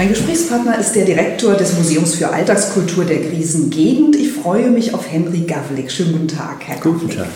Mein 0.00 0.08
Gesprächspartner 0.08 0.78
ist 0.78 0.94
der 0.94 1.04
Direktor 1.04 1.52
des 1.52 1.76
Museums 1.76 2.14
für 2.14 2.30
Alltagskultur 2.30 3.04
der 3.04 3.20
Krisengegend. 3.20 4.16
Ich 4.16 4.32
freue 4.32 4.70
mich 4.70 4.94
auf 4.94 5.12
Henry 5.12 5.40
Gavlik. 5.40 5.92
Schönen 5.92 6.12
guten 6.12 6.28
Tag, 6.28 6.60
Herr 6.64 6.76
Gavlik. 6.76 7.00
Guten 7.02 7.16
Tag. 7.18 7.26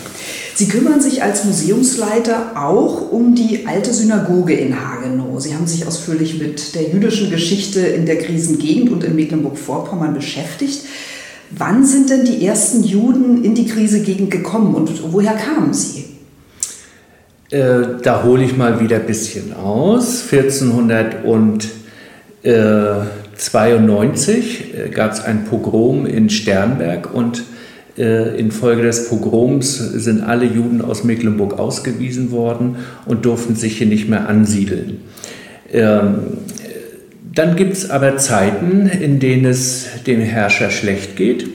Sie 0.55 0.67
kümmern 0.67 0.99
sich 0.99 1.21
als 1.21 1.43
Museumsleiter 1.43 2.53
auch 2.55 3.11
um 3.11 3.35
die 3.35 3.67
alte 3.67 3.93
Synagoge 3.93 4.55
in 4.55 4.75
Hagenow. 4.83 5.39
Sie 5.39 5.53
haben 5.53 5.67
sich 5.67 5.85
ausführlich 5.85 6.39
mit 6.39 6.73
der 6.73 6.89
jüdischen 6.89 7.29
Geschichte 7.29 7.81
in 7.81 8.07
der 8.07 8.17
Krisengegend 8.17 8.89
und 8.89 9.03
in 9.03 9.15
Mecklenburg-Vorpommern 9.15 10.15
beschäftigt. 10.15 10.85
Wann 11.51 11.85
sind 11.85 12.09
denn 12.09 12.25
die 12.25 12.47
ersten 12.47 12.83
Juden 12.83 13.43
in 13.43 13.53
die 13.53 13.67
Krisengegend 13.67 14.31
gekommen 14.31 14.73
und 14.73 15.13
woher 15.13 15.35
kamen 15.35 15.71
sie? 15.71 16.05
Äh, 17.51 17.99
da 18.01 18.23
hole 18.23 18.43
ich 18.43 18.57
mal 18.57 18.79
wieder 18.79 18.95
ein 18.95 19.05
bisschen 19.05 19.53
aus. 19.53 20.23
1400 20.31 21.25
und 21.25 21.84
1992 22.45 24.91
gab 24.93 25.13
es 25.13 25.23
ein 25.23 25.45
Pogrom 25.45 26.05
in 26.05 26.29
Sternberg 26.29 27.11
und 27.13 27.43
äh, 27.97 28.37
infolge 28.37 28.83
des 28.83 29.09
Pogroms 29.09 29.77
sind 29.77 30.21
alle 30.21 30.45
Juden 30.45 30.81
aus 30.81 31.03
Mecklenburg 31.03 31.57
ausgewiesen 31.57 32.31
worden 32.31 32.77
und 33.05 33.25
durften 33.25 33.55
sich 33.55 33.77
hier 33.77 33.87
nicht 33.87 34.09
mehr 34.09 34.27
ansiedeln. 34.27 34.99
Ähm, 35.71 36.19
dann 37.33 37.55
gibt 37.55 37.73
es 37.73 37.89
aber 37.89 38.17
Zeiten, 38.17 38.87
in 38.87 39.19
denen 39.19 39.45
es 39.45 39.87
dem 40.05 40.21
Herrscher 40.21 40.69
schlecht 40.69 41.15
geht. 41.15 41.47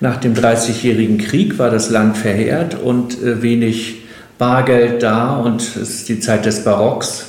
Nach 0.00 0.18
dem 0.18 0.34
Dreißigjährigen 0.34 1.18
Krieg 1.18 1.58
war 1.58 1.70
das 1.70 1.90
Land 1.90 2.18
verheert 2.18 2.80
und 2.80 3.22
äh, 3.22 3.42
wenig 3.42 4.02
Bargeld 4.38 5.02
da 5.02 5.36
und 5.36 5.62
es 5.62 5.76
ist 5.76 6.08
die 6.08 6.20
Zeit 6.20 6.44
des 6.44 6.64
Barocks. 6.64 7.26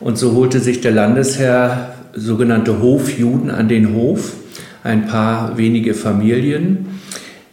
Und 0.00 0.18
so 0.18 0.34
holte 0.34 0.60
sich 0.60 0.80
der 0.80 0.92
Landesherr 0.92 1.95
sogenannte 2.16 2.80
Hofjuden 2.80 3.50
an 3.50 3.68
den 3.68 3.94
Hof, 3.94 4.32
ein 4.82 5.06
paar 5.06 5.56
wenige 5.58 5.94
Familien. 5.94 6.86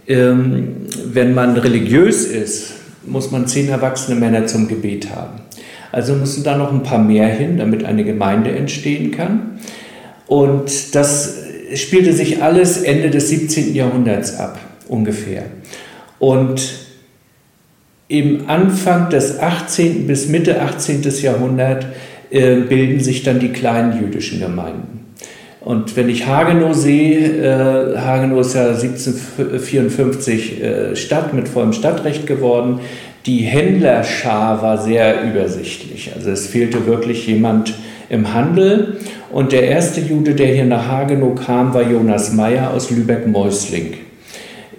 Ähm, 0.08 0.88
wenn 1.06 1.34
man 1.34 1.58
religiös 1.58 2.26
ist, 2.26 2.74
muss 3.06 3.32
man 3.32 3.48
zehn 3.48 3.70
erwachsene 3.70 4.20
Männer 4.20 4.48
zum 4.48 4.68
Gebet 4.68 5.14
haben. 5.14 5.42
Also 5.92 6.16
müssen 6.16 6.44
da 6.44 6.58
noch 6.58 6.72
ein 6.72 6.84
paar 6.84 7.00
mehr 7.00 7.28
hin, 7.28 7.58
damit 7.58 7.86
eine 7.86 8.04
Gemeinde 8.04 8.52
entstehen 8.52 9.12
kann. 9.12 9.60
Und 10.26 10.96
das 10.96 11.38
spielte 11.76 12.14
sich 12.14 12.42
alles 12.42 12.82
Ende 12.82 13.10
des 13.10 13.30
17. 13.30 13.76
Jahrhunderts 13.76 14.40
ab, 14.40 14.60
ungefähr. 14.88 15.44
Und 16.20 16.62
im 18.08 18.50
Anfang 18.50 19.10
des 19.10 19.40
18. 19.40 20.08
bis 20.08 20.28
Mitte 20.28 20.62
18. 20.62 21.04
Jahrhundert 21.22 21.88
äh, 22.34 22.56
bilden 22.56 23.00
sich 23.00 23.24
dann 23.24 23.40
die 23.40 23.50
kleinen 23.50 24.02
jüdischen 24.02 24.40
Gemeinden. 24.40 25.06
Und 25.62 25.96
wenn 25.96 26.10
ich 26.10 26.28
Hagenow 26.28 26.74
sehe, 26.74 27.20
äh, 27.20 27.98
Hagenow 27.98 28.42
ist 28.42 28.56
ja 28.56 28.70
1754 28.70 30.62
äh, 30.62 30.96
Stadt 30.96 31.34
mit 31.34 31.48
vollem 31.48 31.72
Stadtrecht 31.72 32.28
geworden, 32.28 32.80
die 33.26 33.38
Händlerschar 33.38 34.62
war 34.62 34.78
sehr 34.78 35.24
übersichtlich. 35.24 36.12
Also 36.14 36.32
es 36.32 36.48
fehlte 36.48 36.86
wirklich 36.86 37.26
jemand 37.28 37.76
im 38.10 38.34
Handel. 38.34 38.98
Und 39.32 39.54
der 39.54 39.68
erste 39.68 40.02
Jude, 40.02 40.36
der 40.36 40.48
hier 40.48 40.66
nach 40.66 40.88
Hagenow 40.88 41.36
kam, 41.36 41.74
war 41.74 41.90
Jonas 41.90 42.34
Meyer 42.34 42.72
aus 42.72 42.92
Lübeck-Meusling. 42.92 43.94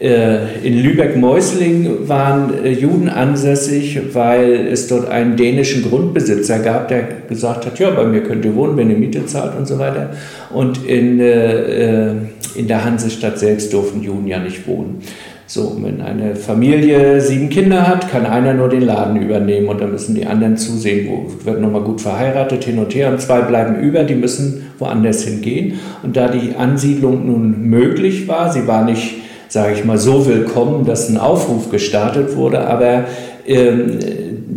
Äh, 0.01 0.67
in 0.67 0.83
Lübeck-Meusling 0.83 2.09
waren 2.09 2.65
äh, 2.65 2.71
Juden 2.73 3.09
ansässig, 3.09 4.01
weil 4.13 4.67
es 4.67 4.89
dort 4.89 5.09
einen 5.09 5.37
dänischen 5.37 5.83
Grundbesitzer 5.89 6.59
gab, 6.59 6.89
der 6.89 7.03
gesagt 7.29 7.65
hat, 7.67 7.79
ja, 7.79 7.91
bei 7.91 8.05
mir 8.05 8.23
könnt 8.23 8.45
ihr 8.45 8.57
wohnen, 8.57 8.77
wenn 8.77 8.91
ihr 8.91 8.97
Miete 8.97 9.25
zahlt 9.27 9.57
und 9.57 9.67
so 9.67 9.79
weiter. 9.79 10.11
Und 10.53 10.85
in, 10.85 11.21
äh, 11.21 12.11
in 12.57 12.67
der 12.67 12.85
Hansestadt 12.85 13.39
selbst 13.39 13.73
durften 13.73 14.03
Juden 14.03 14.27
ja 14.27 14.41
nicht 14.41 14.67
wohnen. 14.67 15.01
So, 15.47 15.77
wenn 15.83 16.01
eine 16.01 16.35
Familie 16.35 17.21
sieben 17.21 17.51
Kinder 17.51 17.87
hat, 17.87 18.11
kann 18.11 18.25
einer 18.25 18.55
nur 18.55 18.71
den 18.71 18.81
Laden 18.81 19.21
übernehmen 19.21 19.69
und 19.69 19.81
dann 19.81 19.93
müssen 19.93 20.15
die 20.15 20.27
anderen 20.27 20.57
zusehen, 20.57 21.07
wo 21.09 21.31
wird 21.45 21.61
nochmal 21.61 21.83
gut 21.83 22.01
verheiratet, 22.01 22.65
hin 22.65 22.79
und 22.79 22.95
her 22.95 23.11
und 23.11 23.21
zwei 23.21 23.43
bleiben 23.43 23.79
über, 23.79 24.05
die 24.05 24.15
müssen 24.15 24.73
woanders 24.79 25.23
hingehen. 25.23 25.79
Und 26.03 26.17
da 26.17 26.29
die 26.29 26.57
Ansiedlung 26.57 27.27
nun 27.27 27.69
möglich 27.69 28.27
war, 28.27 28.53
sie 28.53 28.67
war 28.67 28.85
nicht, 28.85 29.17
sage 29.49 29.75
ich 29.75 29.85
mal, 29.85 29.99
so 29.99 30.27
willkommen, 30.27 30.85
dass 30.85 31.09
ein 31.09 31.19
Aufruf 31.19 31.71
gestartet 31.71 32.37
wurde, 32.37 32.67
aber 32.67 33.05
ähm, 33.47 33.99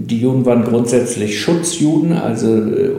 die 0.08 0.22
Juden 0.22 0.46
waren 0.46 0.64
grundsätzlich 0.64 1.40
Schutzjuden, 1.40 2.14
also 2.14 2.56
äh, 2.56 2.92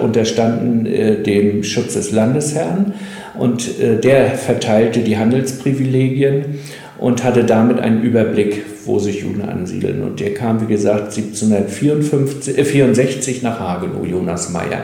unterstanden 0.00 0.86
äh, 0.86 1.22
dem 1.22 1.62
Schutz 1.62 1.94
des 1.94 2.10
Landesherrn 2.10 2.94
und 3.38 3.80
äh, 3.80 4.00
der 4.00 4.30
verteilte 4.30 5.00
die 5.00 5.16
Handelsprivilegien 5.16 6.58
und 6.98 7.24
hatte 7.24 7.44
damit 7.44 7.78
einen 7.78 8.02
Überblick, 8.02 8.64
wo 8.84 8.98
sich 8.98 9.22
Juden 9.22 9.42
ansiedeln. 9.42 10.02
Und 10.02 10.18
der 10.20 10.34
kam, 10.34 10.60
wie 10.62 10.72
gesagt, 10.72 11.16
1764 11.16 13.42
nach 13.42 13.60
Hagenow, 13.60 14.04
Jonas 14.06 14.50
Meyer. 14.50 14.82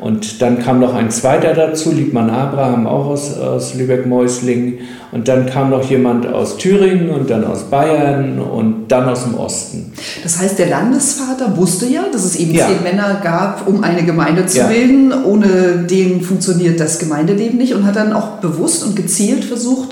Und 0.00 0.40
dann 0.40 0.58
kam 0.60 0.80
noch 0.80 0.94
ein 0.94 1.10
zweiter 1.10 1.52
dazu, 1.52 1.92
Liebmann 1.92 2.30
Abraham, 2.30 2.86
auch 2.86 3.06
aus, 3.06 3.36
aus 3.38 3.74
Lübeck-Meusling. 3.74 4.78
Und 5.12 5.28
dann 5.28 5.44
kam 5.44 5.68
noch 5.68 5.88
jemand 5.90 6.26
aus 6.26 6.56
Thüringen 6.56 7.10
und 7.10 7.28
dann 7.28 7.44
aus 7.44 7.64
Bayern 7.64 8.38
und 8.38 8.88
dann 8.88 9.08
aus 9.08 9.24
dem 9.24 9.34
Osten. 9.34 9.92
Das 10.22 10.38
heißt, 10.38 10.58
der 10.58 10.68
Landesvater 10.68 11.54
wusste 11.56 11.84
ja, 11.86 12.04
dass 12.10 12.24
es 12.24 12.36
eben 12.36 12.54
ja. 12.54 12.66
zehn 12.66 12.82
Männer 12.82 13.20
gab, 13.22 13.68
um 13.68 13.84
eine 13.84 14.02
Gemeinde 14.04 14.46
zu 14.46 14.58
ja. 14.58 14.68
bilden. 14.68 15.12
Ohne 15.24 15.84
den 15.90 16.22
funktioniert 16.22 16.80
das 16.80 16.98
Gemeindeleben 16.98 17.58
nicht 17.58 17.74
und 17.74 17.84
hat 17.84 17.96
dann 17.96 18.14
auch 18.14 18.38
bewusst 18.38 18.82
und 18.84 18.96
gezielt 18.96 19.44
versucht, 19.44 19.90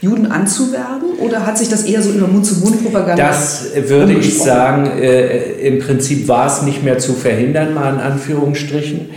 Juden 0.00 0.32
anzuwerben 0.32 1.18
oder 1.18 1.44
hat 1.44 1.58
sich 1.58 1.68
das 1.68 1.82
eher 1.82 2.00
so 2.00 2.10
über 2.10 2.26
Mund-zu-Mund-Propaganda? 2.26 3.22
Das 3.22 3.66
würde 3.86 4.14
ich 4.14 4.38
sagen, 4.38 4.86
äh, 4.98 5.66
im 5.66 5.78
Prinzip 5.78 6.26
war 6.26 6.46
es 6.46 6.62
nicht 6.62 6.82
mehr 6.82 6.98
zu 6.98 7.12
verhindern, 7.12 7.74
mal 7.74 7.92
in 7.92 8.00
Anführungsstrichen. 8.00 9.10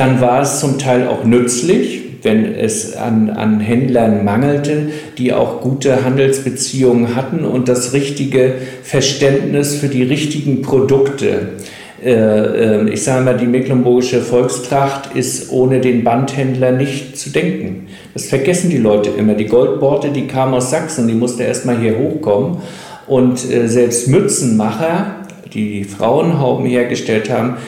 Dann 0.00 0.22
war 0.22 0.40
es 0.40 0.60
zum 0.60 0.78
Teil 0.78 1.06
auch 1.08 1.24
nützlich, 1.24 2.00
wenn 2.22 2.54
es 2.54 2.96
an, 2.96 3.28
an 3.28 3.60
Händlern 3.60 4.24
mangelte, 4.24 4.88
die 5.18 5.34
auch 5.34 5.60
gute 5.60 6.06
Handelsbeziehungen 6.06 7.14
hatten 7.14 7.44
und 7.44 7.68
das 7.68 7.92
richtige 7.92 8.54
Verständnis 8.82 9.76
für 9.76 9.88
die 9.88 10.02
richtigen 10.02 10.62
Produkte 10.62 11.48
äh, 12.02 12.12
ähm, 12.14 12.88
ich 12.88 13.02
sage 13.02 13.26
mal, 13.26 13.36
die 13.36 13.44
mecklenburgische 13.44 14.22
Volkstracht 14.22 15.14
ist 15.14 15.52
ohne 15.52 15.80
den 15.80 16.02
Bandhändler 16.02 16.72
nicht 16.72 17.18
zu 17.18 17.28
denken. 17.28 17.88
Das 18.14 18.24
vergessen 18.24 18.70
die 18.70 18.78
Leute 18.78 19.10
immer. 19.10 19.34
Die 19.34 19.44
Goldborte, 19.44 20.08
die 20.08 20.26
kam 20.26 20.54
aus 20.54 20.70
Sachsen, 20.70 21.08
die 21.08 21.14
musste 21.14 21.42
erstmal 21.42 21.78
hier 21.78 21.98
hochkommen. 21.98 22.62
Und 23.06 23.52
äh, 23.52 23.68
selbst 23.68 24.08
Mützenmacher, 24.08 25.16
die 25.52 25.84
Frauenhauben 25.84 26.64
hergestellt 26.64 27.28
haben, 27.28 27.58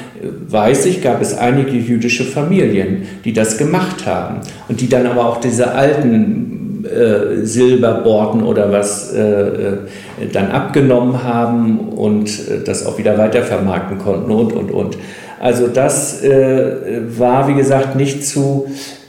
weiß 0.49 0.87
ich, 0.87 1.03
gab 1.03 1.21
es 1.21 1.37
einige 1.37 1.73
jüdische 1.73 2.25
Familien, 2.25 3.03
die 3.25 3.33
das 3.33 3.59
gemacht 3.59 4.07
haben 4.07 4.41
und 4.69 4.81
die 4.81 4.89
dann 4.89 5.07
aber 5.07 5.27
auch 5.27 5.39
diese 5.39 5.73
alten 5.73 6.85
äh, 6.85 7.45
Silberborten 7.45 8.43
oder 8.43 8.73
was 8.73 9.13
äh, 9.13 9.21
äh, 9.21 9.77
dann 10.33 10.51
abgenommen 10.51 11.23
haben 11.23 11.79
und 11.79 12.29
äh, 12.29 12.65
das 12.65 12.87
auch 12.87 12.99
wieder 12.99 13.19
weitervermarkten 13.19 13.99
konnten 13.99 14.31
und, 14.31 14.53
und, 14.53 14.71
und. 14.71 14.99
Also 15.41 15.67
das 15.69 16.23
äh, 16.23 17.01
war, 17.19 17.49
wie 17.49 17.55
gesagt, 17.55 17.97
nicht 17.97 18.25
zu 18.25 18.67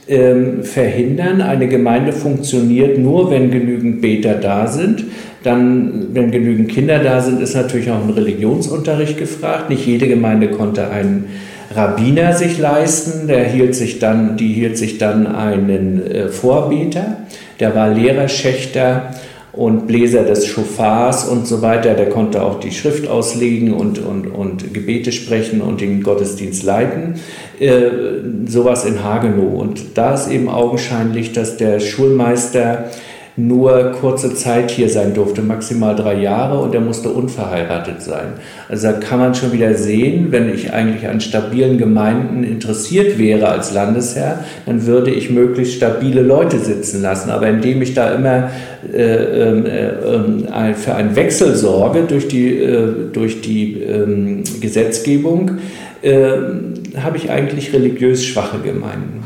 ähm, 0.08 0.64
verhindern. 0.64 1.40
Eine 1.40 1.68
Gemeinde 1.68 2.12
funktioniert 2.12 2.98
nur, 2.98 3.30
wenn 3.30 3.50
genügend 3.50 4.00
Beter 4.00 4.34
da 4.34 4.66
sind. 4.66 5.04
Dann, 5.44 6.08
wenn 6.14 6.30
genügend 6.30 6.70
Kinder 6.70 6.98
da 7.00 7.20
sind, 7.20 7.40
ist 7.40 7.54
natürlich 7.54 7.90
auch 7.90 8.02
ein 8.02 8.10
Religionsunterricht 8.10 9.18
gefragt. 9.18 9.68
Nicht 9.68 9.86
jede 9.86 10.08
Gemeinde 10.08 10.48
konnte 10.48 10.88
einen 10.88 11.26
Rabbiner 11.74 12.32
sich 12.32 12.58
leisten. 12.58 13.28
Der 13.28 13.44
hielt 13.44 13.74
sich 13.74 13.98
dann, 13.98 14.38
die 14.38 14.54
hielt 14.54 14.78
sich 14.78 14.96
dann 14.96 15.26
einen 15.26 16.04
äh, 16.06 16.28
Vorbeter. 16.28 17.18
Der 17.60 17.74
war 17.74 17.90
Lehrer, 17.90 18.28
Schächter 18.28 19.10
und 19.52 19.86
Bläser 19.86 20.24
des 20.24 20.46
Schofars 20.46 21.28
und 21.28 21.46
so 21.46 21.60
weiter. 21.60 21.92
Der 21.92 22.08
konnte 22.08 22.42
auch 22.42 22.58
die 22.58 22.72
Schrift 22.72 23.06
auslegen 23.06 23.74
und, 23.74 23.98
und, 23.98 24.26
und 24.26 24.72
Gebete 24.72 25.12
sprechen 25.12 25.60
und 25.60 25.82
den 25.82 26.02
Gottesdienst 26.02 26.62
leiten. 26.62 27.16
Äh, 27.60 27.82
sowas 28.46 28.86
in 28.86 29.04
Hagenow. 29.04 29.60
Und 29.60 29.98
da 29.98 30.14
ist 30.14 30.30
eben 30.30 30.48
augenscheinlich, 30.48 31.32
dass 31.32 31.58
der 31.58 31.80
Schulmeister 31.80 32.86
nur 33.36 33.90
kurze 34.00 34.34
Zeit 34.34 34.70
hier 34.70 34.88
sein 34.88 35.12
durfte, 35.12 35.42
maximal 35.42 35.96
drei 35.96 36.20
Jahre, 36.20 36.60
und 36.60 36.72
er 36.72 36.80
musste 36.80 37.08
unverheiratet 37.08 38.00
sein. 38.00 38.34
Also 38.68 38.86
da 38.88 38.92
kann 38.92 39.18
man 39.18 39.34
schon 39.34 39.52
wieder 39.52 39.74
sehen, 39.74 40.30
wenn 40.30 40.54
ich 40.54 40.72
eigentlich 40.72 41.08
an 41.08 41.20
stabilen 41.20 41.76
Gemeinden 41.76 42.44
interessiert 42.44 43.18
wäre 43.18 43.48
als 43.48 43.72
Landesherr, 43.72 44.44
dann 44.66 44.86
würde 44.86 45.10
ich 45.10 45.30
möglichst 45.30 45.74
stabile 45.74 46.22
Leute 46.22 46.60
sitzen 46.60 47.02
lassen. 47.02 47.30
Aber 47.30 47.48
indem 47.48 47.82
ich 47.82 47.94
da 47.94 48.14
immer 48.14 48.50
äh, 48.92 49.02
äh, 49.02 49.90
äh, 49.90 50.74
für 50.74 50.94
einen 50.94 51.16
Wechsel 51.16 51.56
sorge 51.56 52.04
durch 52.06 52.28
die, 52.28 52.56
äh, 52.56 53.10
durch 53.12 53.40
die 53.40 53.80
ähm, 53.80 54.44
Gesetzgebung, 54.60 55.58
ähm, 56.04 56.74
habe 57.02 57.16
ich 57.16 57.30
eigentlich 57.30 57.72
religiös 57.72 58.24
schwache 58.24 58.58
Gemeinden. 58.58 59.24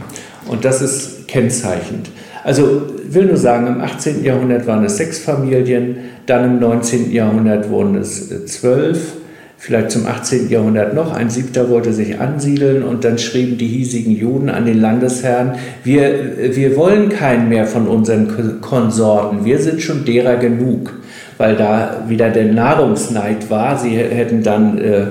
Und 0.49 0.65
das 0.65 0.81
ist 0.81 1.29
kennzeichnend. 1.29 2.09
Also 2.45 2.83
will 3.09 3.27
nur 3.27 3.37
sagen, 3.37 3.67
im 3.67 3.81
18. 3.81 4.25
Jahrhundert 4.25 4.67
waren 4.67 4.85
es 4.85 4.97
sechs 4.97 5.19
Familien, 5.19 5.97
dann 6.27 6.45
im 6.45 6.61
19. 6.61 7.13
Jahrhundert 7.13 7.71
wurden 7.71 7.97
es 7.97 8.31
äh, 8.31 8.45
zwölf, 8.47 9.15
vielleicht 9.57 9.91
zum 9.91 10.07
18. 10.07 10.49
Jahrhundert 10.49 10.95
noch. 10.95 11.13
Ein 11.13 11.31
siebter 11.31 11.69
wollte 11.69 11.93
sich 11.93 12.21
ansiedeln 12.21 12.83
und 12.83 13.05
dann 13.05 13.19
schrieben 13.19 13.59
die 13.59 13.67
hiesigen 13.67 14.13
Juden 14.13 14.51
an 14.51 14.67
den 14.67 14.81
Landesherrn, 14.81 15.57
wir, 15.85 16.55
wir 16.55 16.77
wollen 16.77 17.09
keinen 17.09 17.49
mehr 17.49 17.67
von 17.67 17.89
unseren 17.89 18.61
Konsorten, 18.61 19.45
wir 19.45 19.59
sind 19.59 19.83
schon 19.83 20.05
derer 20.05 20.37
genug 20.37 20.93
weil 21.39 21.55
da 21.55 22.03
wieder 22.09 22.31
der 22.31 22.47
Nahrungsneid 22.47 23.49
war. 23.49 23.79
Sie 23.79 23.97
hätten 23.97 24.43
dann 24.43 24.77
äh, 24.79 25.03
äh, 25.03 25.09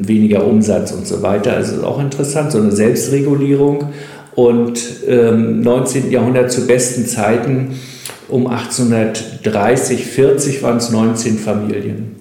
weniger 0.00 0.44
Umsatz 0.46 0.92
und 0.92 1.06
so 1.06 1.22
weiter. 1.22 1.52
Also 1.52 1.84
auch 1.84 2.00
interessant, 2.00 2.50
so 2.50 2.58
eine 2.58 2.72
Selbstregulierung 2.72 3.90
und 4.36 4.78
ähm, 5.08 5.62
19. 5.62 6.10
Jahrhundert 6.12 6.52
zu 6.52 6.66
besten 6.66 7.06
Zeiten 7.06 7.80
um 8.28 8.46
1830, 8.46 10.04
40 10.06 10.62
waren 10.62 10.76
es 10.76 10.90
19 10.90 11.38
Familien. 11.38 12.16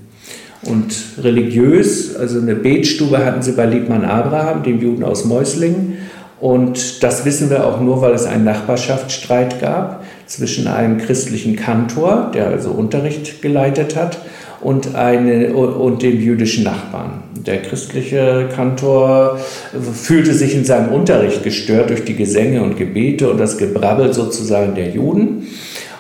Und 0.63 0.95
religiös, 1.21 2.15
also 2.15 2.39
eine 2.39 2.55
Betstube 2.55 3.23
hatten 3.23 3.41
sie 3.41 3.51
bei 3.51 3.65
Liebmann 3.65 4.05
Abraham, 4.05 4.63
dem 4.63 4.81
Juden 4.81 5.03
aus 5.03 5.25
Mäuslingen. 5.25 5.97
Und 6.39 7.03
das 7.03 7.25
wissen 7.25 7.49
wir 7.49 7.65
auch 7.65 7.81
nur, 7.81 8.01
weil 8.01 8.13
es 8.13 8.25
einen 8.25 8.45
Nachbarschaftsstreit 8.45 9.59
gab 9.59 10.03
zwischen 10.25 10.67
einem 10.67 10.97
christlichen 10.97 11.55
Kantor, 11.55 12.31
der 12.33 12.47
also 12.47 12.71
Unterricht 12.71 13.41
geleitet 13.41 13.95
hat, 13.95 14.19
und, 14.61 14.95
eine, 14.95 15.53
und 15.53 16.01
dem 16.01 16.19
jüdischen 16.19 16.63
Nachbarn. 16.63 17.23
Der 17.45 17.61
christliche 17.61 18.49
Kantor 18.53 19.39
fühlte 19.93 20.33
sich 20.33 20.55
in 20.55 20.65
seinem 20.65 20.91
Unterricht 20.91 21.43
gestört 21.43 21.89
durch 21.89 22.03
die 22.03 22.15
Gesänge 22.15 22.63
und 22.63 22.77
Gebete 22.77 23.29
und 23.29 23.39
das 23.39 23.57
Gebrabbel 23.57 24.13
sozusagen 24.13 24.73
der 24.73 24.89
Juden. 24.89 25.47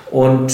Und 0.09 0.53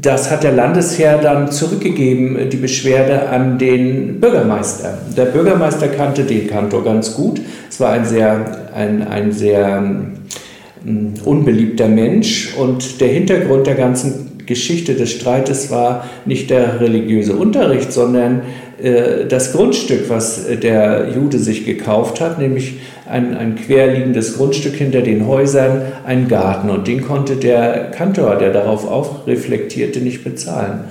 das 0.00 0.30
hat 0.30 0.44
der 0.44 0.52
Landesherr 0.52 1.18
dann 1.18 1.50
zurückgegeben, 1.50 2.48
die 2.50 2.56
Beschwerde 2.56 3.28
an 3.28 3.58
den 3.58 4.18
Bürgermeister. 4.18 4.98
Der 5.16 5.26
Bürgermeister 5.26 5.88
kannte 5.88 6.24
den 6.24 6.46
Kantor 6.48 6.84
ganz 6.84 7.14
gut. 7.14 7.40
Es 7.68 7.78
war 7.78 7.92
ein 7.92 8.04
sehr, 8.04 8.70
ein, 8.74 9.06
ein 9.06 9.32
sehr 9.32 9.76
ähm, 9.76 11.14
unbeliebter 11.24 11.88
Mensch 11.88 12.54
und 12.56 13.00
der 13.00 13.08
Hintergrund 13.08 13.66
der 13.66 13.74
ganzen 13.74 14.27
Geschichte 14.48 14.94
des 14.94 15.12
Streites 15.12 15.70
war 15.70 16.08
nicht 16.24 16.50
der 16.50 16.80
religiöse 16.80 17.36
Unterricht, 17.36 17.92
sondern 17.92 18.42
äh, 18.82 19.26
das 19.26 19.52
Grundstück, 19.52 20.08
was 20.08 20.46
äh, 20.46 20.56
der 20.56 21.10
Jude 21.14 21.38
sich 21.38 21.64
gekauft 21.64 22.20
hat, 22.20 22.38
nämlich 22.38 22.80
ein, 23.08 23.36
ein 23.36 23.56
querliegendes 23.56 24.36
Grundstück 24.36 24.74
hinter 24.74 25.02
den 25.02 25.26
Häusern, 25.26 25.82
ein 26.04 26.28
Garten. 26.28 26.70
Und 26.70 26.88
den 26.88 27.06
konnte 27.06 27.36
der 27.36 27.90
Kantor, 27.90 28.36
der 28.36 28.52
darauf 28.52 28.90
auch 28.90 29.26
reflektierte, 29.26 30.00
nicht 30.00 30.24
bezahlen. 30.24 30.84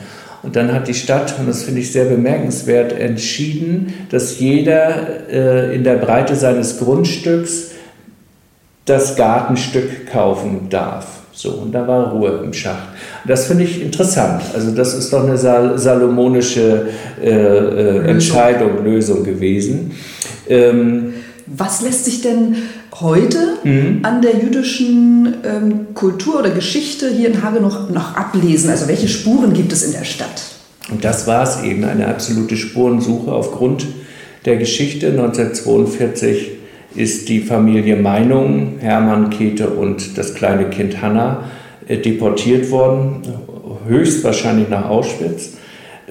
Und 0.44 0.56
dann 0.56 0.72
hat 0.72 0.88
die 0.88 0.94
Stadt, 0.94 1.36
und 1.40 1.48
das 1.48 1.64
finde 1.64 1.82
ich 1.82 1.92
sehr 1.92 2.06
bemerkenswert, 2.06 2.94
entschieden, 2.94 3.94
dass 4.10 4.40
jeder 4.40 5.30
äh, 5.30 5.76
in 5.76 5.84
der 5.84 5.96
Breite 5.96 6.36
seines 6.36 6.80
Grundstücks 6.80 7.72
das 8.86 9.16
Gartenstück 9.16 10.08
kaufen 10.10 10.68
darf. 10.70 11.08
So, 11.38 11.52
und 11.52 11.72
da 11.72 11.88
war 11.88 12.14
Ruhe 12.14 12.42
im 12.44 12.52
Schacht. 12.52 12.88
Das 13.28 13.46
finde 13.46 13.64
ich 13.66 13.80
interessant. 13.80 14.42
Also 14.56 14.72
das 14.72 14.96
ist 14.96 15.14
doch 15.14 15.24
eine 15.24 15.38
sal 15.38 15.78
salomonische 15.78 16.88
äh, 17.24 17.30
äh, 17.30 18.10
Entscheidung, 18.10 18.84
Lösung 18.84 19.24
gewesen. 19.24 19.92
Ähm, 20.50 21.14
Was 21.46 21.82
lässt 21.82 22.06
sich 22.06 22.22
denn 22.22 22.56
heute 23.00 23.38
mhm. 23.64 24.00
an 24.02 24.24
der 24.24 24.38
jüdischen 24.38 25.36
ähm, 25.46 25.94
Kultur 25.94 26.40
oder 26.40 26.50
Geschichte 26.50 27.08
hier 27.12 27.28
in 27.28 27.44
Hage 27.44 27.62
noch, 27.62 27.92
noch 27.92 28.16
ablesen? 28.16 28.72
Also 28.72 28.88
welche 28.88 29.08
Spuren 29.08 29.54
gibt 29.54 29.72
es 29.72 29.84
in 29.84 29.92
der 29.92 30.06
Stadt? 30.06 30.42
Und 30.90 31.06
das 31.06 31.28
war 31.28 31.44
es 31.44 31.62
eben, 31.62 31.84
eine 31.84 32.08
absolute 32.08 32.58
Spurensuche 32.58 33.32
aufgrund 33.32 33.86
der 34.46 34.58
Geschichte 34.58 35.10
1942 35.10 36.57
ist 36.98 37.30
die 37.30 37.42
Familie 37.42 37.96
Meinung, 37.96 38.76
Hermann, 38.80 39.30
Käthe 39.30 39.70
und 39.70 40.18
das 40.18 40.34
kleine 40.34 40.66
Kind 40.66 41.02
Hanna 41.02 41.44
äh, 41.88 41.98
deportiert 41.98 42.70
worden, 42.72 43.22
höchstwahrscheinlich 43.88 44.70
nach 44.70 44.90
Auschwitz. 44.90 45.54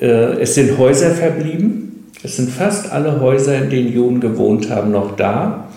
Äh, 0.01 0.41
es 0.41 0.55
sind 0.55 0.79
Häuser 0.79 1.11
verblieben. 1.11 2.11
Es 2.23 2.37
sind 2.37 2.51
fast 2.51 2.93
alle 2.93 3.21
Häuser, 3.21 3.57
in 3.59 3.71
denen 3.71 3.93
Juden 3.93 4.21
gewohnt 4.21 4.71
haben, 4.71 4.91
noch 4.91 5.17
da, 5.17 5.69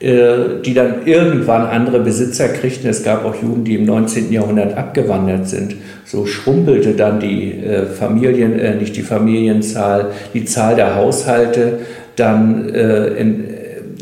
äh, 0.00 0.62
die 0.64 0.72
dann 0.72 1.04
irgendwann 1.04 1.66
andere 1.66 2.00
Besitzer 2.00 2.48
kriegten. 2.48 2.88
Es 2.88 3.02
gab 3.02 3.24
auch 3.24 3.34
Juden, 3.42 3.64
die 3.64 3.74
im 3.74 3.84
19. 3.84 4.32
Jahrhundert 4.32 4.76
abgewandert 4.76 5.48
sind. 5.48 5.76
So 6.04 6.26
schrumpelte 6.26 6.92
dann 6.92 7.18
die 7.18 7.60
Familien, 7.98 8.78
nicht 8.78 8.94
die 8.94 9.02
Familienzahl, 9.02 10.10
die 10.32 10.44
Zahl 10.44 10.76
der 10.76 10.94
Haushalte 10.94 11.80
dann 12.14 12.68
in, 12.68 13.53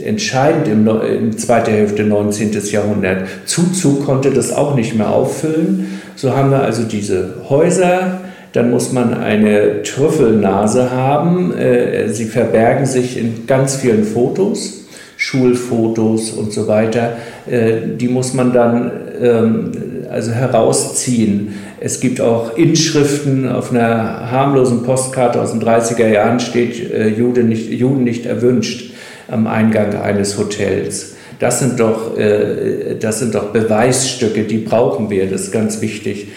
entscheidend 0.04 0.68
im, 0.68 0.88
im 0.88 1.36
zweiten 1.36 1.70
Hälfte 1.70 2.04
19. 2.04 2.52
Jahrhundert. 2.70 3.26
Zuzug 3.46 4.04
konnte 4.04 4.30
das 4.30 4.52
auch 4.52 4.74
nicht 4.74 4.96
mehr 4.96 5.10
auffüllen. 5.10 6.00
So 6.16 6.36
haben 6.36 6.50
wir 6.50 6.62
also 6.62 6.82
diese 6.84 7.34
Häuser, 7.48 8.20
dann 8.52 8.70
muss 8.70 8.92
man 8.92 9.14
eine 9.14 9.82
Trüffelnase 9.82 10.90
haben. 10.90 11.56
Äh, 11.56 12.08
sie 12.08 12.26
verbergen 12.26 12.86
sich 12.86 13.18
in 13.18 13.46
ganz 13.46 13.76
vielen 13.76 14.04
Fotos, 14.04 14.84
Schulfotos 15.16 16.30
und 16.32 16.52
so 16.52 16.68
weiter. 16.68 17.16
Äh, 17.50 17.96
die 17.96 18.08
muss 18.08 18.34
man 18.34 18.52
dann 18.52 18.90
ähm, 19.20 19.72
also 20.10 20.32
herausziehen. 20.32 21.54
Es 21.80 22.00
gibt 22.00 22.20
auch 22.20 22.56
Inschriften 22.56 23.48
auf 23.48 23.72
einer 23.72 24.30
harmlosen 24.30 24.82
Postkarte 24.82 25.40
aus 25.40 25.52
den 25.52 25.62
30er 25.62 26.06
Jahren 26.06 26.38
steht 26.38 26.92
äh, 26.92 27.08
Juden 27.08 27.48
nicht, 27.48 27.70
Juden 27.70 28.04
nicht 28.04 28.26
erwünscht 28.26 28.91
am 29.32 29.46
Eingang 29.46 29.94
eines 29.94 30.38
Hotels. 30.38 31.14
Das 31.38 31.58
sind 31.58 31.80
doch, 31.80 32.16
äh, 32.16 32.96
das 33.00 33.18
sind 33.18 33.34
doch 33.34 33.52
Beweisstücke, 33.52 34.44
die 34.44 34.58
brauchen 34.58 35.10
wir, 35.10 35.26
das 35.26 35.42
ist 35.42 35.52
ganz 35.52 35.80
wichtig. 35.80 36.28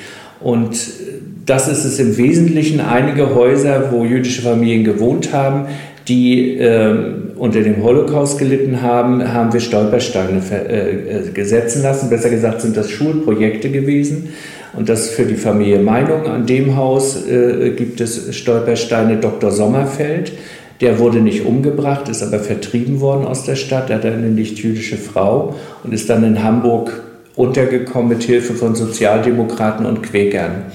Und 0.42 0.78
das 1.46 1.68
ist 1.68 1.86
es 1.86 2.00
im 2.00 2.18
Wesentlichen. 2.18 2.80
Einige 2.82 3.36
Häuser, 3.36 3.92
wo 3.92 4.04
jüdische 4.04 4.42
Familien 4.42 4.84
gewohnt 4.84 5.32
haben, 5.32 5.68
die 6.08 6.58
äh, 6.58 6.96
unter 7.36 7.62
dem 7.62 7.84
Holocaust 7.84 8.38
gelitten 8.38 8.82
haben, 8.82 9.34
haben 9.34 9.54
wir 9.54 9.60
Stolpersteine 9.60 10.42
äh, 10.52 11.28
äh, 11.28 11.32
gesetzen 11.32 11.84
lassen. 11.84 12.10
Besser 12.10 12.30
gesagt 12.30 12.62
sind 12.62 12.78
das 12.78 12.90
Schulprojekte 12.90 13.70
gewesen. 13.70 14.30
Und 14.74 14.90
das 14.90 15.10
für 15.10 15.26
die 15.26 15.36
Familie 15.36 15.80
Meinung. 15.80 16.26
An 16.28 16.46
dem 16.46 16.76
Haus 16.76 17.26
äh, 17.28 17.72
gibt 17.72 18.02
es 18.02 18.36
Stolpersteine 18.36 19.18
Dr. 19.18 19.52
Sommerfeld, 19.52 20.34
der 20.82 21.00
wurde 21.00 21.20
nicht 21.20 21.46
umgebracht, 21.46 22.10
ist 22.10 22.22
aber 22.24 22.40
vertrieben 22.40 23.00
worden 23.00 23.26
aus 23.26 23.44
der 23.44 23.56
Stadt. 23.56 23.90
Er 23.90 23.98
hat 23.98 24.06
eine 24.06 24.28
nicht-jüdische 24.28 24.98
Frau 24.98 25.56
und 25.84 25.94
ist 25.94 26.10
dann 26.10 26.24
in 26.24 26.44
Hamburg 26.44 27.02
untergekommen 27.36 28.10
mit 28.10 28.24
Hilfe 28.24 28.54
von 28.54 28.76
Sozialdemokraten 28.76 29.86
und 29.86 30.04
Quäkern. 30.04 30.66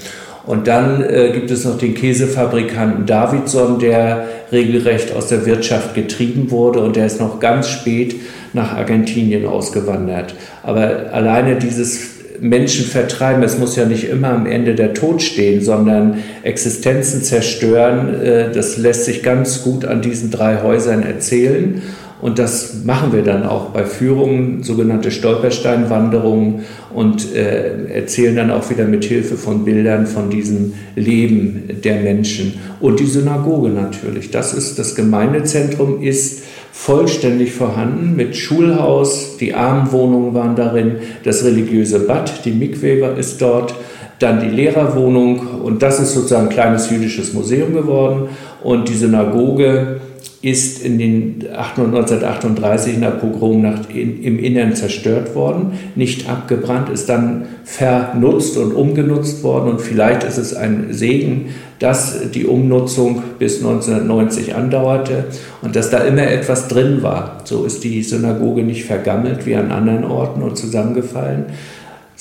Und 0.46 0.66
dann 0.66 1.02
äh, 1.02 1.30
gibt 1.32 1.50
es 1.50 1.64
noch 1.64 1.78
den 1.78 1.94
Käsefabrikanten 1.94 3.06
Davidson, 3.06 3.78
der 3.78 4.26
regelrecht 4.50 5.14
aus 5.14 5.28
der 5.28 5.44
Wirtschaft 5.46 5.94
getrieben 5.94 6.50
wurde 6.50 6.80
und 6.80 6.96
der 6.96 7.06
ist 7.06 7.20
noch 7.20 7.40
ganz 7.40 7.68
spät 7.68 8.16
nach 8.52 8.74
Argentinien 8.74 9.46
ausgewandert. 9.46 10.34
Aber 10.62 11.12
alleine 11.12 11.56
dieses 11.56 12.19
Menschen 12.40 12.86
vertreiben. 12.86 13.42
Es 13.42 13.58
muss 13.58 13.76
ja 13.76 13.84
nicht 13.84 14.08
immer 14.08 14.30
am 14.30 14.46
Ende 14.46 14.74
der 14.74 14.94
Tod 14.94 15.22
stehen, 15.22 15.62
sondern 15.62 16.18
Existenzen 16.42 17.22
zerstören. 17.22 18.20
Äh, 18.20 18.52
das 18.52 18.76
lässt 18.76 19.04
sich 19.04 19.22
ganz 19.22 19.62
gut 19.62 19.84
an 19.84 20.02
diesen 20.02 20.30
drei 20.30 20.62
Häusern 20.62 21.02
erzählen. 21.02 21.82
Und 22.20 22.38
das 22.38 22.84
machen 22.84 23.14
wir 23.14 23.22
dann 23.22 23.44
auch 23.44 23.70
bei 23.70 23.84
Führungen, 23.84 24.62
sogenannte 24.62 25.10
Stolpersteinwanderungen 25.10 26.66
und 26.92 27.34
äh, 27.34 27.86
erzählen 27.94 28.36
dann 28.36 28.50
auch 28.50 28.68
wieder 28.68 28.84
mit 28.84 29.04
Hilfe 29.04 29.36
von 29.36 29.64
Bildern 29.64 30.06
von 30.06 30.28
diesem 30.28 30.74
Leben 30.96 31.62
der 31.82 31.96
Menschen. 32.00 32.58
Und 32.78 33.00
die 33.00 33.06
Synagoge 33.06 33.70
natürlich. 33.70 34.30
Das 34.30 34.52
ist 34.52 34.78
das 34.78 34.94
Gemeindezentrum 34.94 36.02
ist 36.02 36.42
vollständig 36.80 37.52
vorhanden 37.52 38.16
mit 38.16 38.34
Schulhaus, 38.34 39.36
die 39.36 39.52
Armenwohnungen 39.52 40.32
waren 40.32 40.56
darin, 40.56 40.96
das 41.24 41.44
religiöse 41.44 42.06
Bad, 42.06 42.46
die 42.46 42.52
Mikwe 42.52 43.14
ist 43.18 43.42
dort, 43.42 43.74
dann 44.18 44.40
die 44.40 44.48
Lehrerwohnung 44.48 45.60
und 45.62 45.82
das 45.82 46.00
ist 46.00 46.14
sozusagen 46.14 46.46
ein 46.46 46.52
kleines 46.52 46.88
jüdisches 46.88 47.34
Museum 47.34 47.74
geworden 47.74 48.30
und 48.62 48.88
die 48.88 48.94
Synagoge 48.94 50.00
ist 50.42 50.82
in 50.82 50.98
den 50.98 51.46
1938 51.50 52.94
in 52.94 53.00
der 53.02 53.10
Pogromnacht 53.10 53.90
im 53.94 54.38
Innern 54.38 54.74
zerstört 54.74 55.34
worden, 55.34 55.72
nicht 55.96 56.30
abgebrannt, 56.30 56.88
ist 56.88 57.10
dann 57.10 57.46
vernutzt 57.64 58.56
und 58.56 58.72
umgenutzt 58.72 59.42
worden 59.42 59.72
und 59.72 59.82
vielleicht 59.82 60.24
ist 60.24 60.38
es 60.38 60.54
ein 60.54 60.88
Segen, 60.92 61.50
dass 61.78 62.30
die 62.30 62.46
Umnutzung 62.46 63.22
bis 63.38 63.58
1990 63.58 64.54
andauerte 64.54 65.24
und 65.60 65.76
dass 65.76 65.90
da 65.90 65.98
immer 65.98 66.26
etwas 66.26 66.68
drin 66.68 67.02
war. 67.02 67.42
So 67.44 67.64
ist 67.64 67.84
die 67.84 68.02
Synagoge 68.02 68.62
nicht 68.62 68.84
vergammelt 68.84 69.46
wie 69.46 69.56
an 69.56 69.70
anderen 69.70 70.04
Orten 70.04 70.42
und 70.42 70.56
zusammengefallen. 70.56 71.46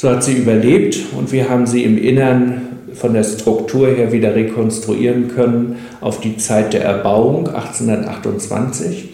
So 0.01 0.09
hat 0.09 0.23
sie 0.23 0.37
überlebt 0.37 0.97
und 1.17 1.33
wir 1.33 1.49
haben 1.49 1.67
sie 1.67 1.83
im 1.83 1.97
Innern 1.97 2.61
von 2.93 3.13
der 3.13 3.25
Struktur 3.25 3.89
her 3.89 4.13
wieder 4.13 4.33
rekonstruieren 4.33 5.27
können 5.27 5.75
auf 5.99 6.21
die 6.21 6.37
Zeit 6.37 6.71
der 6.71 6.85
Erbauung 6.85 7.49
1828. 7.49 9.09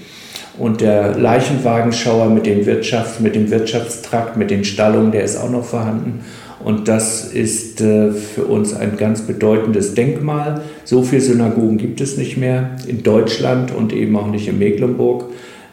Und 0.59 0.81
der 0.81 1.17
Leichenwagenschauer 1.17 2.29
mit 2.29 2.45
dem, 2.45 2.67
Wirtschafts-, 2.67 3.19
mit 3.19 3.33
dem 3.33 3.49
Wirtschaftstrakt, 3.49 4.37
mit 4.37 4.51
den 4.51 4.63
Stallungen, 4.63 5.11
der 5.11 5.23
ist 5.23 5.37
auch 5.37 5.49
noch 5.49 5.65
vorhanden. 5.65 6.19
Und 6.63 6.87
das 6.87 7.33
ist 7.33 7.81
äh, 7.81 8.11
für 8.11 8.43
uns 8.43 8.75
ein 8.75 8.95
ganz 8.95 9.21
bedeutendes 9.21 9.95
Denkmal. 9.95 10.61
So 10.83 11.01
viele 11.01 11.21
Synagogen 11.21 11.79
gibt 11.79 11.99
es 11.99 12.15
nicht 12.15 12.37
mehr 12.37 12.77
in 12.87 13.01
Deutschland 13.01 13.73
und 13.73 13.91
eben 13.91 14.15
auch 14.15 14.27
nicht 14.27 14.47
in 14.47 14.59
Mecklenburg. 14.59 15.25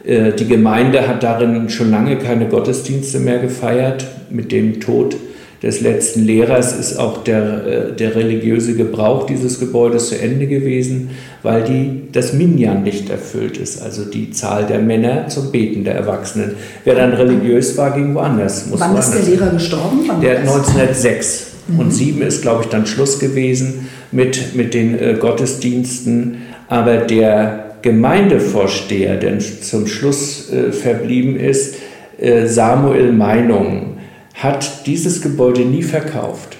Äh, 0.03 0.33
die 0.33 0.47
Gemeinde 0.47 1.07
hat 1.07 1.23
darin 1.23 1.69
schon 1.69 1.91
lange 1.91 2.17
keine 2.17 2.47
Gottesdienste 2.47 3.19
mehr 3.19 3.39
gefeiert 3.39 4.05
mit 4.29 4.51
dem 4.51 4.79
Tod 4.79 5.15
des 5.63 5.79
letzten 5.79 6.25
Lehrers 6.25 6.77
ist 6.77 6.99
auch 6.99 7.23
der, 7.23 7.65
äh, 7.65 7.93
der 7.93 8.15
religiöse 8.15 8.75
Gebrauch 8.75 9.25
dieses 9.25 9.61
Gebäudes 9.61 10.09
zu 10.09 10.19
Ende 10.19 10.45
gewesen, 10.45 11.11
weil 11.41 11.63
die, 11.63 12.11
das 12.11 12.33
Minyan 12.33 12.83
nicht 12.83 13.09
erfüllt 13.09 13.57
ist, 13.57 13.81
also 13.81 14.03
die 14.03 14.31
Zahl 14.31 14.65
der 14.65 14.79
Männer 14.79 15.29
zum 15.29 15.53
Beten 15.53 15.85
der 15.85 15.95
Erwachsenen. 15.95 16.55
Wer 16.83 16.95
dann 16.95 17.13
religiös 17.13 17.77
war, 17.77 17.91
ging 17.91 18.13
woanders. 18.13 18.67
Muss 18.67 18.81
Wann 18.81 18.89
woanders 18.89 19.15
ist 19.15 19.25
der 19.25 19.35
Lehrer 19.35 19.51
gestorben? 19.51 20.01
Wann 20.05 20.19
der 20.19 20.39
1906. 20.39 21.51
Mhm. 21.69 21.79
Und 21.79 21.91
sieben 21.91 22.21
ist, 22.21 22.41
glaube 22.41 22.63
ich, 22.63 22.69
dann 22.69 22.85
Schluss 22.85 23.19
gewesen 23.19 23.87
mit, 24.11 24.55
mit 24.55 24.73
den 24.73 24.99
äh, 24.99 25.15
Gottesdiensten. 25.17 26.39
Aber 26.67 26.97
der 26.97 27.72
Gemeindevorsteher, 27.83 29.17
der 29.17 29.37
zum 29.39 29.85
Schluss 29.85 30.51
äh, 30.51 30.71
verblieben 30.71 31.35
ist, 31.35 31.75
äh, 32.17 32.47
Samuel 32.47 33.11
Meinung, 33.11 33.97
hat 34.33 34.87
dieses 34.87 35.21
Gebäude 35.21 35.61
nie 35.61 35.83
verkauft. 35.83 36.57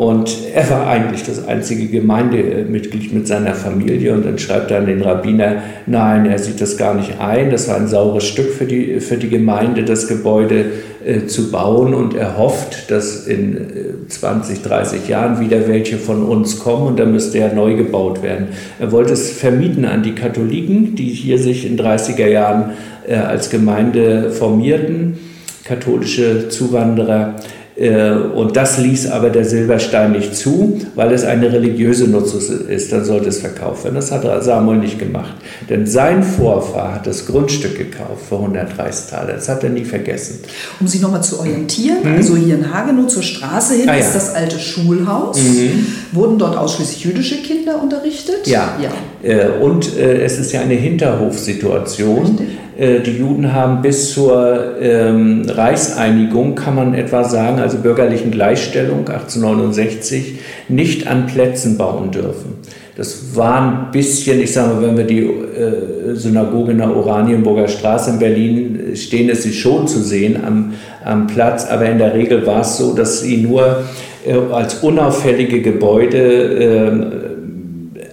Und 0.00 0.34
er 0.54 0.70
war 0.70 0.86
eigentlich 0.86 1.24
das 1.24 1.46
einzige 1.46 1.86
Gemeindemitglied 1.86 3.12
mit 3.12 3.26
seiner 3.26 3.52
Familie. 3.52 4.14
Und 4.14 4.24
dann 4.24 4.38
schreibt 4.38 4.70
er 4.70 4.78
an 4.78 4.86
den 4.86 5.02
Rabbiner, 5.02 5.56
nein, 5.84 6.24
er 6.24 6.38
sieht 6.38 6.58
das 6.62 6.78
gar 6.78 6.94
nicht 6.94 7.20
ein, 7.20 7.50
das 7.50 7.68
war 7.68 7.76
ein 7.76 7.86
saures 7.86 8.24
Stück 8.24 8.50
für 8.50 8.64
die, 8.64 8.98
für 9.00 9.18
die 9.18 9.28
Gemeinde, 9.28 9.84
das 9.84 10.08
Gebäude 10.08 10.64
äh, 11.04 11.26
zu 11.26 11.50
bauen. 11.50 11.92
Und 11.92 12.14
er 12.14 12.38
hofft, 12.38 12.90
dass 12.90 13.26
in 13.26 13.58
äh, 13.58 14.08
20, 14.08 14.62
30 14.62 15.06
Jahren 15.06 15.38
wieder 15.38 15.68
welche 15.68 15.98
von 15.98 16.22
uns 16.22 16.60
kommen. 16.60 16.86
Und 16.86 16.98
dann 16.98 17.12
müsste 17.12 17.36
er 17.36 17.52
neu 17.52 17.76
gebaut 17.76 18.22
werden. 18.22 18.46
Er 18.78 18.92
wollte 18.92 19.12
es 19.12 19.30
vermieten 19.32 19.84
an 19.84 20.02
die 20.02 20.14
Katholiken, 20.14 20.94
die 20.94 21.10
hier 21.10 21.36
sich 21.36 21.66
in 21.66 21.78
30er 21.78 22.26
Jahren 22.26 22.70
äh, 23.06 23.16
als 23.16 23.50
Gemeinde 23.50 24.30
formierten. 24.30 25.18
Katholische 25.64 26.48
Zuwanderer. 26.48 27.34
Äh, 27.80 28.12
und 28.12 28.56
das 28.56 28.76
ließ 28.76 29.10
aber 29.10 29.30
der 29.30 29.46
Silberstein 29.46 30.12
nicht 30.12 30.36
zu, 30.36 30.78
weil 30.94 31.12
es 31.12 31.24
eine 31.24 31.50
religiöse 31.50 32.06
Nutzung 32.08 32.40
ist. 32.68 32.92
Dann 32.92 33.04
sollte 33.06 33.30
es 33.30 33.38
verkauft 33.38 33.84
werden. 33.84 33.94
Das 33.94 34.12
hat 34.12 34.22
Samuel 34.44 34.78
nicht 34.78 34.98
gemacht. 34.98 35.34
Denn 35.68 35.86
sein 35.86 36.22
Vorfahr 36.22 36.96
hat 36.96 37.06
das 37.06 37.26
Grundstück 37.26 37.78
gekauft 37.78 38.26
für 38.28 38.36
100 38.36 38.78
Reichstaler. 38.78 39.32
Das 39.32 39.48
hat 39.48 39.64
er 39.64 39.70
nie 39.70 39.84
vergessen. 39.84 40.40
Um 40.78 40.86
sich 40.86 41.00
nochmal 41.00 41.22
zu 41.22 41.38
orientieren, 41.40 42.00
mhm. 42.04 42.16
also 42.16 42.36
hier 42.36 42.56
in 42.56 42.72
Hagenow 42.72 43.06
zur 43.06 43.22
Straße 43.22 43.74
hin 43.74 43.88
ah, 43.88 43.94
ja. 43.94 44.00
ist 44.00 44.14
das 44.14 44.34
alte 44.34 44.58
Schulhaus. 44.58 45.38
Mhm. 45.38 45.86
Wurden 46.12 46.38
dort 46.38 46.58
ausschließlich 46.58 47.04
jüdische 47.04 47.36
Kinder 47.36 47.82
unterrichtet? 47.82 48.46
Ja. 48.46 48.76
ja. 48.82 48.90
Äh, 49.22 49.48
und 49.60 49.96
äh, 49.98 50.22
es 50.22 50.38
ist 50.38 50.52
ja 50.52 50.60
eine 50.60 50.74
Hinterhofsituation. 50.74 52.38
Äh, 52.78 53.00
die 53.00 53.18
Juden 53.18 53.52
haben 53.52 53.82
bis 53.82 54.14
zur 54.14 54.80
ähm, 54.80 55.42
Reichseinigung, 55.46 56.54
kann 56.54 56.74
man 56.74 56.94
etwa 56.94 57.24
sagen, 57.24 57.60
also 57.60 57.78
bürgerlichen 57.78 58.30
Gleichstellung 58.30 59.00
1869, 59.00 60.38
nicht 60.68 61.06
an 61.06 61.26
Plätzen 61.26 61.76
bauen 61.76 62.10
dürfen. 62.10 62.54
Das 62.96 63.34
war 63.34 63.62
ein 63.62 63.92
bisschen, 63.92 64.40
ich 64.40 64.52
sage 64.52 64.74
mal, 64.74 64.82
wenn 64.82 64.96
wir 64.96 65.04
die 65.04 65.20
äh, 65.20 66.14
Synagoge 66.14 66.72
in 66.72 66.78
der 66.78 66.94
Oranienburger 66.94 67.68
Straße 67.68 68.10
in 68.10 68.18
Berlin 68.18 68.80
stehen, 68.94 69.28
ist 69.28 69.42
sie 69.42 69.52
schon 69.52 69.86
zu 69.86 70.00
sehen 70.00 70.38
am, 70.44 70.74
am 71.04 71.26
Platz, 71.26 71.66
aber 71.70 71.86
in 71.86 71.98
der 71.98 72.14
Regel 72.14 72.46
war 72.46 72.62
es 72.62 72.76
so, 72.76 72.94
dass 72.94 73.20
sie 73.20 73.38
nur 73.38 73.84
äh, 74.26 74.34
als 74.52 74.76
unauffällige 74.82 75.62
Gebäude 75.62 76.18
äh, 76.18 77.39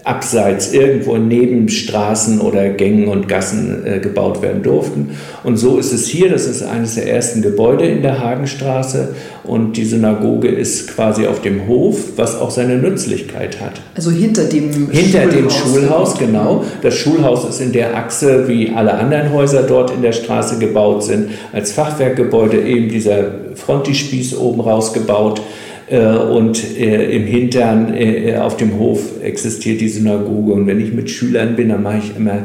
abseits 0.07 0.73
irgendwo 0.73 1.15
in 1.15 1.27
Nebenstraßen 1.27 2.39
oder 2.39 2.69
Gängen 2.69 3.07
und 3.07 3.27
Gassen 3.27 3.85
äh, 3.85 3.99
gebaut 3.99 4.41
werden 4.41 4.63
durften. 4.63 5.11
Und 5.43 5.57
so 5.57 5.77
ist 5.77 5.91
es 5.91 6.07
hier, 6.07 6.29
das 6.29 6.45
ist 6.45 6.63
eines 6.63 6.95
der 6.95 7.11
ersten 7.11 7.41
Gebäude 7.41 7.85
in 7.85 8.01
der 8.01 8.19
Hagenstraße 8.19 9.15
und 9.43 9.77
die 9.77 9.85
Synagoge 9.85 10.47
ist 10.47 10.93
quasi 10.95 11.27
auf 11.27 11.41
dem 11.41 11.67
Hof, 11.67 11.97
was 12.15 12.39
auch 12.39 12.51
seine 12.51 12.77
Nützlichkeit 12.77 13.59
hat. 13.59 13.81
Also 13.95 14.11
hinter 14.11 14.45
dem 14.45 14.89
hinter 14.89 15.23
Schulhaus. 15.23 15.33
dem 15.33 15.49
Schulhaus, 15.49 16.17
genau. 16.17 16.63
Das 16.81 16.95
Schulhaus 16.95 17.49
ist 17.49 17.61
in 17.61 17.71
der 17.71 17.95
Achse, 17.97 18.47
wie 18.47 18.71
alle 18.73 18.93
anderen 18.93 19.33
Häuser 19.33 19.63
dort 19.63 19.91
in 19.91 20.01
der 20.01 20.13
Straße 20.13 20.59
gebaut 20.59 21.03
sind, 21.03 21.29
als 21.51 21.71
Fachwerkgebäude 21.71 22.61
eben 22.61 22.89
dieser 22.89 23.31
Frontispieß 23.55 24.37
oben 24.37 24.61
rausgebaut. 24.61 25.39
Äh, 25.39 25.66
und 25.95 26.77
äh, 26.77 27.15
im 27.15 27.23
Hintern 27.23 27.93
äh, 27.95 28.35
auf 28.37 28.57
dem 28.57 28.77
Hof 28.77 29.21
existiert 29.23 29.79
die 29.79 29.87
Synagoge. 29.87 30.53
Und 30.53 30.67
wenn 30.67 30.81
ich 30.81 30.93
mit 30.93 31.09
Schülern 31.09 31.55
bin, 31.55 31.69
dann 31.69 31.83
mache 31.83 31.99
ich 31.99 32.17
immer, 32.17 32.43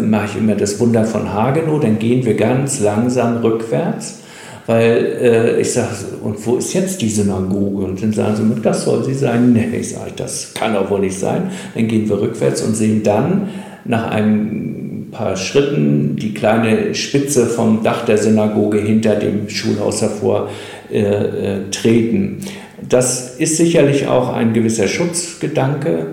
mache 0.00 0.26
ich 0.26 0.38
immer 0.38 0.54
das 0.54 0.78
Wunder 0.80 1.04
von 1.04 1.32
Hagenow. 1.32 1.80
Dann 1.80 1.98
gehen 1.98 2.24
wir 2.24 2.34
ganz 2.34 2.80
langsam 2.80 3.38
rückwärts 3.38 4.18
weil 4.64 5.56
ich 5.60 5.72
sage, 5.72 5.88
und 6.22 6.46
wo 6.46 6.56
ist 6.56 6.72
jetzt 6.72 7.02
die 7.02 7.08
Synagoge? 7.08 7.84
Und 7.84 8.00
dann 8.00 8.12
sagen 8.12 8.36
sie, 8.36 8.62
das 8.62 8.84
soll 8.84 9.02
sie 9.04 9.14
sein. 9.14 9.52
Nee, 9.52 9.76
ich 9.80 9.90
sage, 9.90 10.12
das 10.14 10.54
kann 10.54 10.76
auch 10.76 10.88
wohl 10.88 11.00
nicht 11.00 11.18
sein. 11.18 11.50
Dann 11.74 11.88
gehen 11.88 12.08
wir 12.08 12.20
rückwärts 12.20 12.62
und 12.62 12.76
sehen 12.76 13.02
dann 13.02 13.48
nach 13.84 14.12
ein 14.12 15.08
paar 15.12 15.36
Schritten 15.36 16.16
die 16.16 16.34
kleine 16.34 16.94
Spitze 16.94 17.46
vom 17.46 17.82
Dach 17.82 18.04
der 18.04 18.18
Synagoge 18.18 18.78
hinter 18.78 19.14
dem 19.14 19.48
Schulhaus 19.48 20.00
hervor 20.00 20.48
äh, 20.92 20.98
äh, 20.98 21.70
treten. 21.70 22.40
Das 22.88 23.36
ist 23.36 23.56
sicherlich 23.56 24.08
auch 24.08 24.32
ein 24.32 24.52
gewisser 24.52 24.88
Schutzgedanke. 24.88 26.06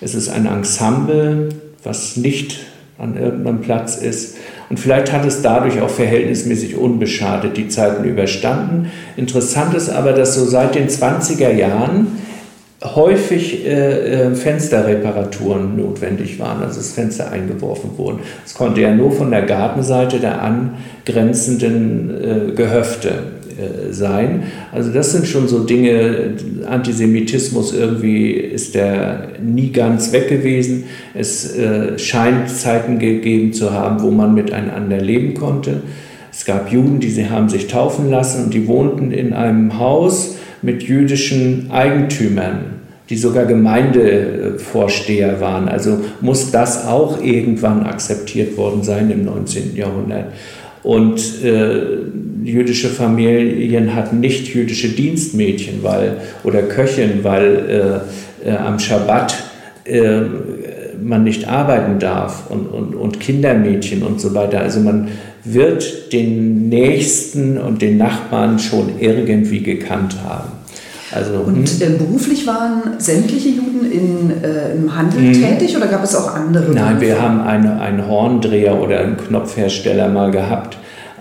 Es 0.00 0.14
ist 0.14 0.28
ein 0.28 0.46
Ensemble, 0.46 1.50
was 1.84 2.16
nicht 2.16 2.58
an 2.98 3.16
irgendeinem 3.16 3.60
Platz 3.60 3.96
ist. 3.96 4.36
Und 4.68 4.80
vielleicht 4.80 5.12
hat 5.12 5.24
es 5.24 5.42
dadurch 5.42 5.80
auch 5.80 5.90
verhältnismäßig 5.90 6.76
unbeschadet 6.76 7.56
die 7.56 7.68
Zeiten 7.68 8.04
überstanden. 8.04 8.90
Interessant 9.16 9.74
ist 9.74 9.90
aber, 9.90 10.12
dass 10.12 10.34
so 10.34 10.44
seit 10.44 10.74
den 10.74 10.88
20er 10.88 11.52
Jahren 11.52 12.08
häufig 12.82 13.64
äh, 13.64 14.28
äh, 14.28 14.34
Fensterreparaturen 14.34 15.76
notwendig 15.76 16.38
waren, 16.38 16.62
also 16.62 16.78
das 16.78 16.92
Fenster 16.92 17.30
eingeworfen 17.30 17.90
wurden. 17.96 18.20
Es 18.44 18.54
konnte 18.54 18.80
ja 18.80 18.94
nur 18.94 19.12
von 19.12 19.30
der 19.30 19.42
Gartenseite 19.42 20.18
der 20.18 20.42
angrenzenden 20.42 22.50
äh, 22.50 22.52
Gehöfte 22.52 23.35
sein. 23.90 24.44
Also 24.72 24.92
das 24.92 25.12
sind 25.12 25.26
schon 25.26 25.48
so 25.48 25.60
Dinge, 25.60 26.34
Antisemitismus 26.66 27.74
irgendwie 27.74 28.32
ist 28.32 28.74
der 28.74 29.28
nie 29.42 29.70
ganz 29.72 30.12
weg 30.12 30.28
gewesen. 30.28 30.84
Es 31.14 31.56
äh, 31.56 31.98
scheint 31.98 32.50
Zeiten 32.50 32.98
gegeben 32.98 33.52
zu 33.52 33.72
haben, 33.72 34.02
wo 34.02 34.10
man 34.10 34.34
miteinander 34.34 34.98
leben 34.98 35.34
konnte. 35.34 35.82
Es 36.30 36.44
gab 36.44 36.70
Juden, 36.70 37.00
die 37.00 37.10
sie 37.10 37.30
haben 37.30 37.48
sich 37.48 37.66
taufen 37.66 38.10
lassen 38.10 38.44
und 38.44 38.54
die 38.54 38.66
wohnten 38.66 39.10
in 39.10 39.32
einem 39.32 39.78
Haus 39.78 40.36
mit 40.62 40.82
jüdischen 40.82 41.70
Eigentümern 41.70 42.76
die 43.08 43.16
sogar 43.16 43.44
Gemeindevorsteher 43.46 45.40
waren. 45.40 45.68
Also 45.68 45.98
muss 46.20 46.50
das 46.50 46.86
auch 46.86 47.22
irgendwann 47.22 47.84
akzeptiert 47.84 48.56
worden 48.56 48.82
sein 48.82 49.10
im 49.10 49.24
19. 49.24 49.76
Jahrhundert. 49.76 50.32
Und 50.82 51.44
äh, 51.44 51.82
jüdische 52.46 52.88
Familien 52.88 53.94
hatten 53.94 54.20
nicht 54.20 54.52
jüdische 54.54 54.88
Dienstmädchen 54.88 55.82
weil, 55.82 56.18
oder 56.44 56.62
Köchin, 56.62 57.20
weil 57.22 58.02
äh, 58.44 58.48
äh, 58.48 58.56
am 58.56 58.78
Schabbat 58.78 59.34
äh, 59.84 60.20
man 61.02 61.24
nicht 61.24 61.48
arbeiten 61.48 61.98
darf 61.98 62.44
und, 62.48 62.66
und, 62.66 62.94
und 62.94 63.20
Kindermädchen 63.20 64.02
und 64.02 64.20
so 64.20 64.34
weiter. 64.34 64.60
Also 64.60 64.80
man 64.80 65.08
wird 65.44 66.12
den 66.12 66.68
Nächsten 66.68 67.58
und 67.58 67.82
den 67.82 67.98
Nachbarn 67.98 68.58
schon 68.58 68.98
irgendwie 68.98 69.62
gekannt 69.62 70.16
haben. 70.24 70.50
Also, 71.12 71.34
und 71.34 71.80
äh, 71.80 71.90
beruflich 71.90 72.46
waren 72.46 72.98
sämtliche 72.98 73.50
Juden 73.50 73.90
in, 73.90 74.42
äh, 74.42 74.72
im 74.74 74.94
Handel 74.94 75.20
mh. 75.20 75.32
tätig 75.34 75.76
oder 75.76 75.86
gab 75.86 76.02
es 76.02 76.16
auch 76.16 76.34
andere? 76.34 76.72
Nein, 76.72 76.98
Berufe? 76.98 77.00
wir 77.00 77.22
haben 77.22 77.40
eine, 77.40 77.80
einen 77.80 78.08
Horndreher 78.08 78.80
oder 78.80 79.00
einen 79.00 79.16
Knopfhersteller 79.16 80.08
mal 80.08 80.32
gehabt, 80.32 80.76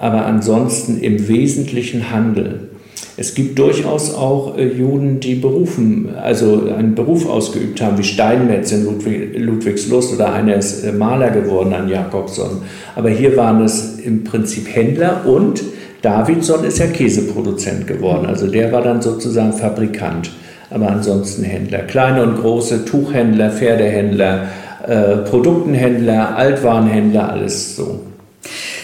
aber 0.06 0.28
ansonsten 0.28 1.00
im 1.00 1.28
Wesentlichen 1.28 2.12
Handel. 2.12 2.70
Es 3.18 3.34
gibt 3.34 3.58
durchaus 3.58 4.14
auch 4.14 4.56
äh, 4.56 4.68
Juden, 4.68 5.20
die 5.20 5.34
berufen, 5.34 6.10
also 6.16 6.70
einen 6.78 6.94
Beruf 6.94 7.28
ausgeübt 7.28 7.82
haben, 7.82 7.98
wie 7.98 8.04
Steinmetz 8.04 8.72
in 8.72 8.86
Ludwig, 8.86 9.36
Ludwigslust 9.36 10.14
oder 10.14 10.32
einer 10.32 10.58
ist 10.58 10.84
äh, 10.84 10.92
Maler 10.92 11.32
geworden 11.32 11.74
an 11.74 11.90
Jakobson. 11.90 12.62
Aber 12.96 13.10
hier 13.10 13.36
waren 13.36 13.64
es 13.64 13.98
im 13.98 14.24
Prinzip 14.24 14.68
Händler 14.76 15.26
und 15.26 15.64
Davidson 16.04 16.64
ist 16.66 16.78
ja 16.78 16.86
Käseproduzent 16.86 17.88
geworden. 17.88 18.28
Also 18.28 18.46
der 18.46 18.72
war 18.72 18.84
dann 18.84 19.02
sozusagen 19.02 19.54
Fabrikant, 19.54 20.30
aber 20.70 20.92
ansonsten 20.92 21.44
Händler. 21.44 21.80
Kleine 21.80 22.22
und 22.22 22.40
große 22.40 22.86
Tuchhändler, 22.86 23.50
Pferdehändler, 23.50 24.44
äh, 24.88 25.18
Produktenhändler, 25.28 26.38
Altwarenhändler, 26.38 27.32
alles 27.32 27.76
so 27.76 28.02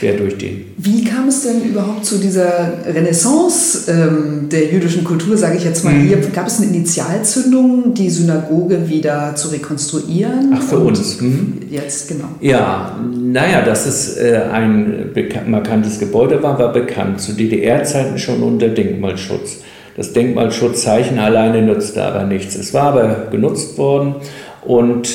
quer 0.02 0.14
durch 0.14 0.38
den. 0.38 0.66
Wie 0.78 1.04
kam 1.04 1.28
es 1.28 1.44
denn 1.44 1.62
überhaupt 1.62 2.06
zu 2.06 2.18
dieser 2.18 2.74
Renaissance 2.88 3.90
ähm, 3.92 4.50
der 4.50 4.66
jüdischen 4.66 5.04
Kultur, 5.04 5.38
sage 5.38 5.58
ich 5.58 5.64
jetzt 5.64 5.86
mal? 5.86 5.94
Mhm. 5.94 6.08
Hier 6.08 6.18
gab 6.34 6.48
es 6.48 6.58
eine 6.58 6.76
Initialzündung, 6.76 7.94
die 7.94 8.10
Synagoge 8.10 8.90
wieder 8.90 9.36
zu 9.36 9.50
rekonstruieren? 9.50 10.56
Ach, 10.56 10.64
für 10.64 10.80
uns. 10.80 11.22
Mhm. 11.22 11.60
Jetzt, 11.70 12.08
genau. 12.08 12.30
Ja, 12.42 13.00
naja, 13.14 13.62
dass 13.62 13.86
es 13.86 14.18
äh, 14.18 14.42
ein 14.52 15.12
markantes 15.46 16.00
Gebäude 16.00 16.42
war, 16.42 16.58
war 16.58 16.74
bekannt. 16.74 17.22
Zu 17.22 17.34
DDR-Zeiten 17.34 18.18
schon 18.18 18.42
unter 18.42 18.70
Denkmalschutz. 18.70 19.58
Das 19.96 20.14
Denkmalschutzzeichen 20.14 21.20
alleine 21.20 21.62
nutzte 21.62 22.02
aber 22.02 22.24
nichts. 22.24 22.56
Es 22.56 22.74
war 22.74 22.94
aber 22.94 23.28
genutzt 23.30 23.78
worden 23.78 24.16
und 24.64 25.10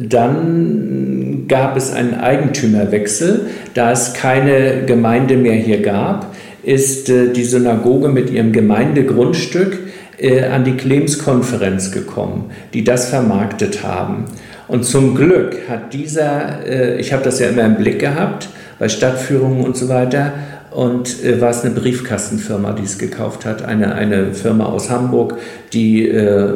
dann 0.00 1.21
gab 1.52 1.76
es 1.76 1.92
einen 1.92 2.14
Eigentümerwechsel. 2.14 3.50
Da 3.74 3.92
es 3.92 4.14
keine 4.14 4.86
Gemeinde 4.86 5.36
mehr 5.36 5.52
hier 5.52 5.82
gab, 5.82 6.34
ist 6.62 7.10
äh, 7.10 7.30
die 7.30 7.44
Synagoge 7.44 8.08
mit 8.08 8.30
ihrem 8.30 8.52
Gemeindegrundstück 8.52 9.78
äh, 10.16 10.44
an 10.44 10.64
die 10.64 10.78
Clemens-Konferenz 10.78 11.92
gekommen, 11.92 12.50
die 12.72 12.84
das 12.84 13.10
vermarktet 13.10 13.82
haben. 13.82 14.24
Und 14.66 14.86
zum 14.86 15.14
Glück 15.14 15.68
hat 15.68 15.92
dieser, 15.92 16.66
äh, 16.66 16.98
ich 16.98 17.12
habe 17.12 17.22
das 17.22 17.38
ja 17.38 17.48
immer 17.48 17.66
im 17.66 17.76
Blick 17.76 17.98
gehabt, 17.98 18.48
bei 18.78 18.88
Stadtführungen 18.88 19.62
und 19.62 19.76
so 19.76 19.90
weiter, 19.90 20.32
und 20.70 21.22
äh, 21.22 21.38
war 21.38 21.50
es 21.50 21.66
eine 21.66 21.74
Briefkastenfirma, 21.74 22.72
die 22.72 22.84
es 22.84 22.96
gekauft 22.96 23.44
hat, 23.44 23.62
eine, 23.62 23.94
eine 23.94 24.32
Firma 24.32 24.64
aus 24.64 24.88
Hamburg, 24.88 25.36
die 25.74 26.08
äh, 26.08 26.54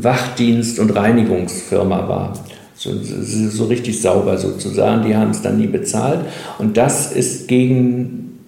Wachdienst- 0.00 0.78
und 0.78 0.96
Reinigungsfirma 0.96 2.08
war. 2.08 2.32
So, 2.80 2.90
so, 3.02 3.66
richtig 3.66 4.00
sauber 4.00 4.38
sozusagen, 4.38 5.06
die 5.06 5.14
haben 5.14 5.32
es 5.32 5.42
dann 5.42 5.58
nie 5.58 5.66
bezahlt. 5.66 6.20
Und 6.56 6.78
das 6.78 7.12
ist 7.12 7.46
gegen 7.46 8.38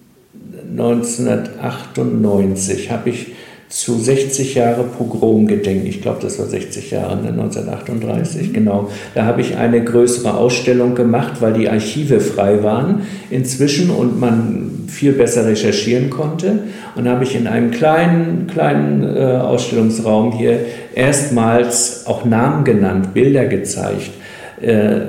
1998, 0.71 2.89
habe 2.89 3.11
ich 3.11 3.27
zu 3.69 3.95
60 3.95 4.55
Jahre 4.55 4.85
Pogromgedenken, 4.85 5.85
ich 5.85 6.01
glaube, 6.01 6.17
das 6.19 6.39
war 6.39 6.47
60 6.47 6.89
Jahre, 6.89 7.17
ne, 7.17 7.29
1938, 7.29 8.49
mhm. 8.49 8.53
genau. 8.53 8.89
Da 9.13 9.25
habe 9.25 9.41
ich 9.41 9.55
eine 9.55 9.83
größere 9.83 10.35
Ausstellung 10.35 10.95
gemacht, 10.95 11.33
weil 11.39 11.53
die 11.53 11.69
Archive 11.69 12.19
frei 12.19 12.63
waren 12.63 13.03
inzwischen 13.29 13.91
und 13.91 14.19
man 14.19 14.85
viel 14.87 15.11
besser 15.11 15.45
recherchieren 15.45 16.09
konnte. 16.09 16.63
Und 16.95 17.07
habe 17.07 17.23
ich 17.23 17.35
in 17.35 17.45
einem 17.45 17.69
kleinen, 17.69 18.47
kleinen 18.47 19.15
äh, 19.15 19.37
Ausstellungsraum 19.37 20.31
hier 20.31 20.61
erstmals 20.95 22.07
auch 22.07 22.25
Namen 22.25 22.63
genannt, 22.63 23.13
Bilder 23.13 23.45
gezeigt. 23.45 24.22
Äh, 24.61 25.01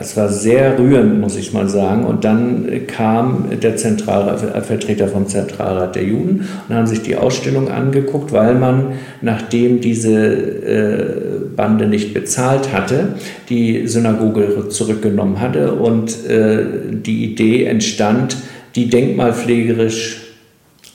es 0.00 0.16
war 0.16 0.28
sehr 0.28 0.78
rührend, 0.78 1.20
muss 1.20 1.36
ich 1.36 1.52
mal 1.52 1.68
sagen. 1.68 2.04
Und 2.04 2.24
dann 2.24 2.86
kam 2.86 3.46
der 3.60 3.76
Zentralrat, 3.76 4.64
Vertreter 4.64 5.08
vom 5.08 5.26
Zentralrat 5.26 5.96
der 5.96 6.04
Juden 6.04 6.48
und 6.68 6.74
haben 6.74 6.86
sich 6.86 7.02
die 7.02 7.16
Ausstellung 7.16 7.68
angeguckt, 7.68 8.32
weil 8.32 8.54
man, 8.54 8.92
nachdem 9.22 9.80
diese 9.80 10.14
äh, 10.14 11.38
Bande 11.56 11.88
nicht 11.88 12.14
bezahlt 12.14 12.72
hatte, 12.72 13.14
die 13.48 13.88
Synagoge 13.88 14.68
zurückgenommen 14.68 15.40
hatte 15.40 15.72
und 15.72 16.24
äh, 16.26 16.64
die 16.92 17.32
Idee 17.32 17.64
entstand, 17.64 18.36
die 18.76 18.88
denkmalpflegerisch 18.88 20.28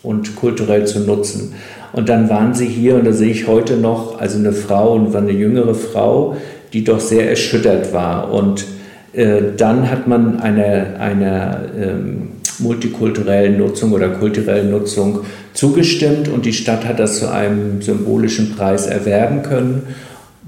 und 0.01 0.36
kulturell 0.36 0.86
zu 0.86 1.01
nutzen. 1.01 1.53
Und 1.91 2.10
dann 2.10 2.29
waren 2.29 2.53
sie 2.53 2.67
hier, 2.67 2.95
und 2.95 3.06
da 3.06 3.12
sehe 3.12 3.29
ich 3.29 3.47
heute 3.47 3.77
noch, 3.77 4.19
also 4.19 4.39
eine 4.39 4.53
Frau, 4.53 4.93
und 4.93 5.13
war 5.13 5.21
eine 5.21 5.32
jüngere 5.32 5.75
Frau, 5.75 6.36
die 6.73 6.83
doch 6.83 6.99
sehr 6.99 7.29
erschüttert 7.29 7.93
war 7.93 8.31
und 8.31 8.65
äh, 9.13 9.41
dann 9.55 9.89
hat 9.89 10.07
man 10.07 10.39
einer 10.39 10.99
eine, 10.99 11.69
ähm, 11.79 12.27
multikulturellen 12.59 13.57
Nutzung 13.57 13.91
oder 13.91 14.09
kulturellen 14.09 14.71
Nutzung 14.71 15.21
zugestimmt 15.53 16.27
und 16.27 16.45
die 16.45 16.53
Stadt 16.53 16.86
hat 16.86 16.99
das 16.99 17.19
zu 17.19 17.31
einem 17.31 17.81
symbolischen 17.81 18.55
Preis 18.55 18.88
erwerben 18.88 19.43
können. 19.43 19.83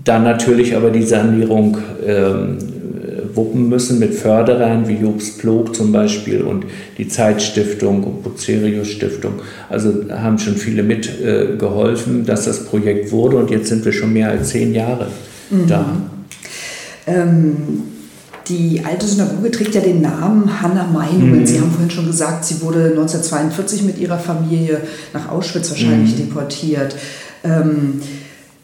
Dann 0.03 0.23
natürlich 0.23 0.75
aber 0.75 0.91
die 0.91 1.03
Sanierung 1.03 1.77
ähm, 2.05 2.57
wuppen 3.33 3.69
müssen 3.69 3.99
mit 3.99 4.13
Förderern 4.13 4.88
wie 4.88 4.97
Jobs 4.97 5.38
Plog 5.38 5.75
zum 5.75 5.91
Beispiel 5.91 6.41
und 6.41 6.65
die 6.97 7.07
Zeitstiftung 7.07 8.03
und 8.03 8.23
Bucerius 8.23 8.88
Stiftung. 8.88 9.33
Also 9.69 9.93
haben 10.11 10.38
schon 10.38 10.55
viele 10.55 10.83
mitgeholfen, 10.83 12.21
äh, 12.21 12.25
dass 12.25 12.45
das 12.45 12.65
Projekt 12.65 13.11
wurde 13.11 13.38
und 13.38 13.51
jetzt 13.51 13.67
sind 13.67 13.83
wir 13.83 13.91
schon 13.91 14.13
mehr 14.13 14.29
als 14.29 14.49
zehn 14.49 14.73
Jahre 14.73 15.07
mhm. 15.49 15.67
da. 15.67 15.85
Ähm 17.05 17.83
die 18.47 18.83
alte 18.85 19.07
Synagoge 19.07 19.51
trägt 19.51 19.75
ja 19.75 19.81
den 19.81 20.01
Namen 20.01 20.61
Hanna 20.61 20.85
Meinungen. 20.85 21.39
Mhm. 21.39 21.47
Sie 21.47 21.59
haben 21.59 21.71
vorhin 21.71 21.89
schon 21.89 22.05
gesagt, 22.05 22.45
sie 22.45 22.61
wurde 22.61 22.89
1942 22.89 23.83
mit 23.83 23.97
ihrer 23.97 24.19
Familie 24.19 24.81
nach 25.13 25.29
Auschwitz 25.29 25.71
wahrscheinlich 25.71 26.13
mhm. 26.13 26.27
deportiert. 26.27 26.95
Ähm, 27.43 28.01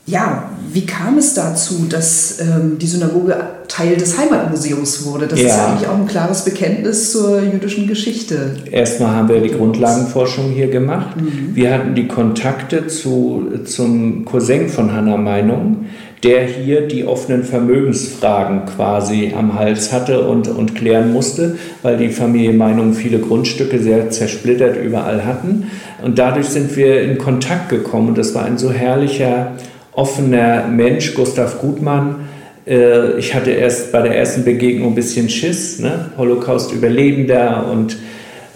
ja, 0.05 0.49
wie 0.73 0.85
kam 0.85 1.17
es 1.17 1.33
dazu, 1.33 1.85
dass 1.87 2.39
ähm, 2.39 2.77
die 2.79 2.87
Synagoge 2.87 3.37
Teil 3.67 3.95
des 3.95 4.17
Heimatmuseums 4.17 5.05
wurde? 5.05 5.27
Das 5.27 5.39
ja. 5.39 5.47
ist 5.47 5.55
ja 5.55 5.67
eigentlich 5.67 5.87
auch 5.87 5.97
ein 5.97 6.07
klares 6.07 6.43
Bekenntnis 6.43 7.11
zur 7.11 7.41
jüdischen 7.41 7.87
Geschichte. 7.87 8.55
Erstmal 8.69 9.15
haben 9.15 9.29
wir 9.29 9.41
die 9.41 9.51
Grundlagenforschung 9.51 10.51
hier 10.51 10.67
gemacht. 10.67 11.15
Mhm. 11.17 11.55
Wir 11.55 11.73
hatten 11.73 11.95
die 11.95 12.07
Kontakte 12.07 12.87
zu, 12.87 13.49
zum 13.65 14.25
Cousin 14.25 14.69
von 14.69 14.91
Hannah 14.91 15.17
Meinung, 15.17 15.85
der 16.23 16.45
hier 16.45 16.81
die 16.81 17.05
offenen 17.05 17.43
Vermögensfragen 17.43 18.65
quasi 18.65 19.33
am 19.35 19.57
Hals 19.57 19.91
hatte 19.91 20.21
und, 20.21 20.47
und 20.47 20.75
klären 20.75 21.11
musste, 21.11 21.57
weil 21.81 21.97
die 21.97 22.09
Familie 22.09 22.53
Meinung 22.53 22.93
viele 22.93 23.19
Grundstücke 23.19 23.79
sehr 23.79 24.11
zersplittert 24.11 24.77
überall 24.77 25.25
hatten. 25.25 25.71
Und 26.03 26.19
dadurch 26.19 26.47
sind 26.47 26.75
wir 26.75 27.01
in 27.01 27.17
Kontakt 27.17 27.69
gekommen 27.69 28.09
und 28.09 28.17
das 28.17 28.35
war 28.35 28.45
ein 28.45 28.59
so 28.59 28.71
herrlicher, 28.71 29.53
offener 29.93 30.67
Mensch, 30.67 31.15
Gustav 31.15 31.59
Gutmann. 31.59 32.27
Äh, 32.67 33.17
ich 33.17 33.33
hatte 33.33 33.51
erst 33.51 33.91
bei 33.91 34.01
der 34.01 34.15
ersten 34.15 34.45
Begegnung 34.45 34.89
ein 34.91 34.95
bisschen 34.95 35.27
Schiss, 35.27 35.79
ne? 35.79 36.11
Holocaust-Überlebender 36.17 37.65
und 37.71 37.97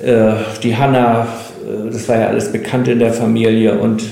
äh, 0.03 0.33
die 0.61 0.75
Hanna, 0.75 1.27
äh, 1.63 1.91
das 1.91 2.07
war 2.07 2.19
ja 2.19 2.27
alles 2.27 2.51
bekannt 2.51 2.87
in 2.87 2.99
der 2.99 3.13
Familie 3.13 3.79
und 3.79 4.03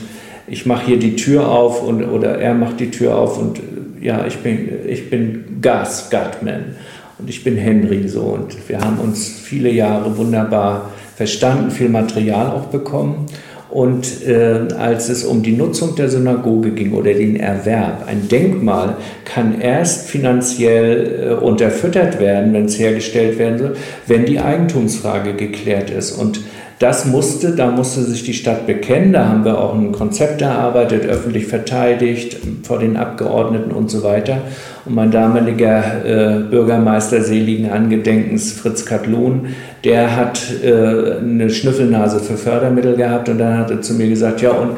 ich 0.47 0.65
mache 0.65 0.88
hier 0.88 0.99
die 0.99 1.15
Tür 1.15 1.49
auf 1.49 1.84
und, 1.84 2.03
oder 2.03 2.39
er 2.39 2.53
macht 2.53 2.79
die 2.79 2.91
Tür 2.91 3.15
auf 3.15 3.38
und 3.39 3.60
ja, 4.01 4.25
ich 4.25 4.38
bin, 4.38 4.69
ich 4.88 5.10
bin 5.10 5.60
Gas 5.62 6.10
Gutman 6.10 6.75
und 7.17 7.29
ich 7.29 7.43
bin 7.43 7.56
Henry 7.56 8.08
so 8.08 8.21
und 8.21 8.67
wir 8.67 8.79
haben 8.79 8.99
uns 8.99 9.29
viele 9.29 9.71
Jahre 9.71 10.17
wunderbar 10.17 10.91
verstanden, 11.15 11.71
viel 11.71 11.89
Material 11.89 12.51
auch 12.51 12.65
bekommen. 12.65 13.27
Und 13.69 14.23
äh, 14.27 14.67
als 14.77 15.10
es 15.10 15.23
um 15.23 15.41
die 15.41 15.53
Nutzung 15.53 15.95
der 15.95 16.08
Synagoge 16.08 16.71
ging 16.71 16.93
oder 16.93 17.12
den 17.12 17.38
Erwerb, 17.38 18.03
ein 18.06 18.27
Denkmal 18.27 18.97
kann 19.25 19.60
erst 19.62 20.10
finanziell 20.12 21.39
äh, 21.39 21.43
unterfüttert 21.43 22.19
werden, 22.19 22.53
wenn 22.53 22.65
es 22.65 22.77
hergestellt 22.77 23.39
werden 23.39 23.58
soll, 23.58 23.75
wenn 24.06 24.25
die 24.25 24.39
Eigentumsfrage 24.39 25.34
geklärt 25.34 25.89
ist. 25.89 26.12
Und 26.12 26.41
das 26.84 27.06
musste, 27.06 27.52
da 27.52 27.72
musste 27.72 28.02
sich 28.02 28.24
die 28.24 28.34
Stadt 28.34 28.67
bekennen. 28.67 29.13
Da 29.13 29.30
haben 29.30 29.46
wir 29.46 29.58
auch 29.58 29.74
ein 29.74 29.93
Konzept 29.93 30.41
erarbeitet, 30.41 31.06
öffentlich 31.06 31.48
verteidigt 31.48 32.36
vor 32.63 32.80
den 32.80 32.98
Abgeordneten 32.98 33.72
und 33.72 33.89
so 33.89 34.04
weiter. 34.04 34.39
Und 34.84 34.96
mein 34.96 35.10
damaliger 35.10 36.04
äh, 36.04 36.39
Bürgermeister 36.41 37.22
seligen 37.22 37.72
Angedenkens, 37.72 38.52
Fritz 38.52 38.86
Katlun, 38.86 39.48
der 39.86 40.17
hat 40.17 40.41
äh, 40.62 41.19
eine 41.22 41.50
Schnüffelnase 41.50 42.19
für 42.19 42.36
Fördermittel 42.36 42.98
gehabt 42.98 43.30
und 43.30 43.38
dann 43.38 43.58
hat 43.60 43.72
er 43.72 43.82
zu 43.82 43.93
mir 43.93 44.10
gesagt, 44.10 44.41
ja 44.41 44.52
und 44.52 44.72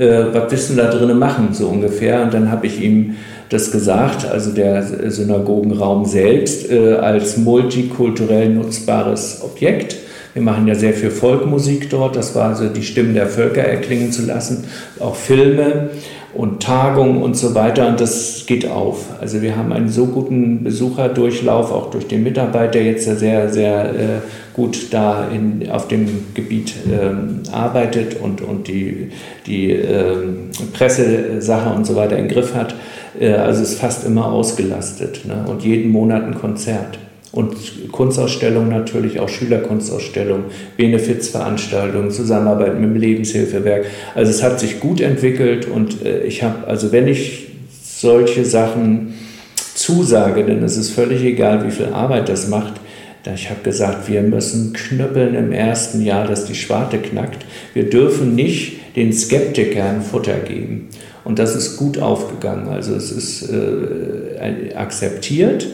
äh, 0.00 0.32
was 0.32 0.50
willst 0.50 0.70
du 0.70 0.76
da 0.76 0.90
drinnen 0.90 1.18
machen, 1.18 1.48
so 1.52 1.68
ungefähr. 1.68 2.22
Und 2.22 2.32
dann 2.32 2.50
habe 2.50 2.68
ich 2.68 2.80
ihm 2.82 3.16
das 3.50 3.70
gesagt, 3.70 4.26
also 4.26 4.52
der 4.52 4.82
Synagogenraum 4.82 6.06
selbst 6.06 6.70
äh, 6.70 6.94
als 6.94 7.36
multikulturell 7.36 8.48
nutzbares 8.48 9.42
Objekt 9.44 9.96
Wir 10.34 10.42
machen 10.42 10.66
ja 10.68 10.74
sehr 10.74 10.92
viel 10.92 11.10
Volkmusik 11.10 11.90
dort, 11.90 12.16
das 12.16 12.34
war 12.34 12.50
also 12.50 12.68
die 12.68 12.82
Stimmen 12.82 13.14
der 13.14 13.26
Völker 13.26 13.62
erklingen 13.62 14.12
zu 14.12 14.24
lassen, 14.26 14.64
auch 15.00 15.16
Filme 15.16 15.90
und 16.32 16.62
Tagungen 16.62 17.22
und 17.22 17.36
so 17.36 17.54
weiter 17.54 17.88
und 17.88 18.00
das 18.00 18.44
geht 18.46 18.68
auf. 18.68 19.06
Also 19.20 19.42
wir 19.42 19.56
haben 19.56 19.72
einen 19.72 19.88
so 19.88 20.06
guten 20.06 20.62
Besucherdurchlauf, 20.62 21.72
auch 21.72 21.90
durch 21.90 22.06
den 22.06 22.22
Mitarbeiter, 22.22 22.72
der 22.72 22.84
jetzt 22.84 23.04
sehr, 23.04 23.48
sehr 23.48 23.90
äh, 23.90 24.20
gut 24.52 24.92
da 24.92 25.26
in, 25.28 25.68
auf 25.70 25.88
dem 25.88 26.26
Gebiet 26.34 26.74
ähm, 26.90 27.40
arbeitet 27.50 28.20
und, 28.20 28.42
und 28.42 28.68
die, 28.68 29.10
die 29.46 29.70
ähm, 29.72 30.50
Pressesache 30.72 31.74
und 31.74 31.84
so 31.84 31.96
weiter 31.96 32.16
im 32.16 32.28
Griff 32.28 32.54
hat. 32.54 32.76
Äh, 33.18 33.32
also 33.32 33.62
es 33.62 33.72
ist 33.72 33.80
fast 33.80 34.06
immer 34.06 34.26
ausgelastet 34.26 35.24
ne? 35.26 35.44
und 35.48 35.64
jeden 35.64 35.90
Monat 35.90 36.22
ein 36.22 36.36
Konzert. 36.36 36.98
Und 37.32 37.92
Kunstausstellungen 37.92 38.70
natürlich, 38.70 39.20
auch 39.20 39.28
Schülerkunstausstellungen, 39.28 40.46
Benefizveranstaltungen, 40.76 42.10
Zusammenarbeit 42.10 42.74
mit 42.74 42.90
dem 42.90 42.96
Lebenshilfewerk. 42.96 43.86
Also 44.16 44.30
es 44.30 44.42
hat 44.42 44.58
sich 44.58 44.80
gut 44.80 45.00
entwickelt 45.00 45.68
und 45.68 46.04
äh, 46.04 46.24
ich 46.24 46.42
habe, 46.42 46.66
also 46.66 46.90
wenn 46.90 47.06
ich 47.06 47.48
solche 47.70 48.44
Sachen 48.44 49.14
zusage, 49.74 50.44
denn 50.44 50.62
es 50.64 50.76
ist 50.76 50.90
völlig 50.90 51.22
egal, 51.22 51.64
wie 51.66 51.70
viel 51.70 51.86
Arbeit 51.86 52.28
das 52.28 52.48
macht, 52.48 52.74
ich 53.34 53.50
habe 53.50 53.60
gesagt, 53.62 54.08
wir 54.08 54.22
müssen 54.22 54.72
knüppeln 54.72 55.34
im 55.34 55.52
ersten 55.52 56.02
Jahr, 56.02 56.26
dass 56.26 56.46
die 56.46 56.54
Schwarte 56.54 56.98
knackt. 56.98 57.44
Wir 57.74 57.90
dürfen 57.90 58.34
nicht 58.34 58.96
den 58.96 59.12
Skeptikern 59.12 60.00
Futter 60.00 60.38
geben. 60.38 60.88
Und 61.22 61.38
das 61.38 61.54
ist 61.54 61.76
gut 61.76 61.98
aufgegangen. 61.98 62.68
Also 62.68 62.94
es 62.94 63.12
ist 63.12 63.50
äh, 63.50 64.74
akzeptiert 64.74 65.66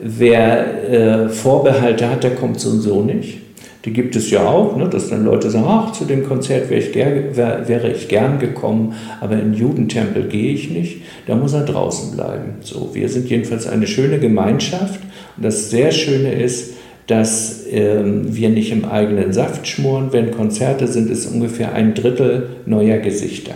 Wer 0.00 0.90
äh, 0.90 1.28
Vorbehalte 1.28 2.10
hat, 2.10 2.24
der 2.24 2.34
kommt 2.34 2.60
so 2.60 2.70
und 2.70 2.80
so 2.80 3.02
nicht. 3.02 3.38
Die 3.84 3.92
gibt 3.92 4.16
es 4.16 4.30
ja 4.30 4.44
auch, 4.44 4.76
ne, 4.76 4.88
dass 4.88 5.10
dann 5.10 5.24
Leute 5.24 5.48
sagen, 5.48 5.66
ach, 5.68 5.92
zu 5.92 6.04
dem 6.04 6.26
Konzert 6.26 6.68
wäre 6.70 6.80
ich, 6.80 6.94
wär, 6.94 7.68
wäre 7.68 7.92
ich 7.92 8.08
gern 8.08 8.40
gekommen, 8.40 8.94
aber 9.20 9.34
in 9.34 9.52
den 9.52 9.54
Judentempel 9.54 10.24
gehe 10.24 10.52
ich 10.52 10.70
nicht. 10.70 11.02
Da 11.28 11.36
muss 11.36 11.52
er 11.52 11.64
draußen 11.64 12.16
bleiben. 12.16 12.56
So, 12.62 12.90
wir 12.94 13.08
sind 13.08 13.30
jedenfalls 13.30 13.66
eine 13.68 13.86
schöne 13.86 14.18
Gemeinschaft. 14.18 15.00
Und 15.36 15.44
das 15.44 15.70
sehr 15.70 15.92
Schöne 15.92 16.32
ist, 16.32 16.74
dass 17.06 17.64
ähm, 17.70 18.34
wir 18.34 18.48
nicht 18.48 18.72
im 18.72 18.84
eigenen 18.84 19.32
Saft 19.32 19.68
schmoren. 19.68 20.08
Wenn 20.10 20.32
Konzerte 20.32 20.88
sind, 20.88 21.08
ist 21.08 21.26
ungefähr 21.26 21.72
ein 21.72 21.94
Drittel 21.94 22.48
neuer 22.66 22.98
Gesichter 22.98 23.54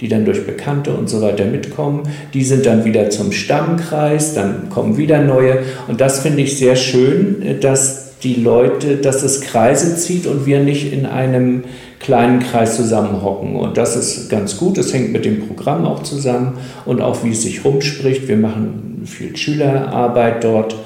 die 0.00 0.08
dann 0.08 0.24
durch 0.24 0.46
Bekannte 0.46 0.92
und 0.92 1.08
so 1.08 1.20
weiter 1.20 1.44
mitkommen. 1.44 2.04
Die 2.34 2.44
sind 2.44 2.66
dann 2.66 2.84
wieder 2.84 3.10
zum 3.10 3.32
Stammkreis, 3.32 4.34
dann 4.34 4.70
kommen 4.70 4.96
wieder 4.96 5.22
neue. 5.22 5.58
Und 5.88 6.00
das 6.00 6.20
finde 6.20 6.42
ich 6.42 6.58
sehr 6.58 6.76
schön, 6.76 7.58
dass 7.60 8.18
die 8.22 8.34
Leute, 8.34 8.96
dass 8.96 9.22
es 9.22 9.40
Kreise 9.40 9.96
zieht 9.96 10.26
und 10.26 10.46
wir 10.46 10.60
nicht 10.60 10.92
in 10.92 11.06
einem 11.06 11.64
kleinen 12.00 12.40
Kreis 12.40 12.76
zusammenhocken. 12.76 13.56
Und 13.56 13.76
das 13.76 13.96
ist 13.96 14.30
ganz 14.30 14.56
gut. 14.56 14.78
Das 14.78 14.92
hängt 14.92 15.12
mit 15.12 15.24
dem 15.24 15.46
Programm 15.46 15.86
auch 15.86 16.02
zusammen 16.02 16.58
und 16.86 17.00
auch 17.00 17.24
wie 17.24 17.30
es 17.30 17.42
sich 17.42 17.64
rumspricht. 17.64 18.26
Wir 18.28 18.36
machen 18.36 19.02
viel 19.06 19.36
Schülerarbeit 19.36 20.44
dort 20.44 20.76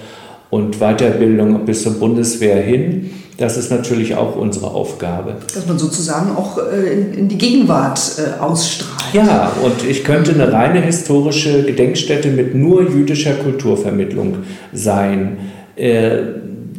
und 0.50 0.78
Weiterbildung 0.78 1.64
bis 1.64 1.82
zur 1.82 1.98
Bundeswehr 1.98 2.60
hin. 2.60 3.10
Das 3.36 3.56
ist 3.56 3.70
natürlich 3.70 4.14
auch 4.14 4.36
unsere 4.36 4.68
Aufgabe. 4.68 5.36
Dass 5.54 5.66
man 5.66 5.78
sozusagen 5.78 6.36
auch 6.36 6.58
äh, 6.58 6.92
in, 6.92 7.28
die 7.28 7.38
Gegenwart 7.38 8.00
äh, 8.18 8.40
ausstrahlt. 8.40 9.12
Ja, 9.12 9.52
und 9.62 9.88
ich 9.88 10.04
könnte 10.04 10.32
eine 10.32 10.52
reine 10.52 10.80
historische 10.80 11.64
Gedenkstätte 11.64 12.28
mit 12.28 12.54
nur 12.54 12.88
jüdischer 12.88 13.34
Kulturvermittlung 13.34 14.38
sein. 14.72 15.38
Äh, 15.74 16.18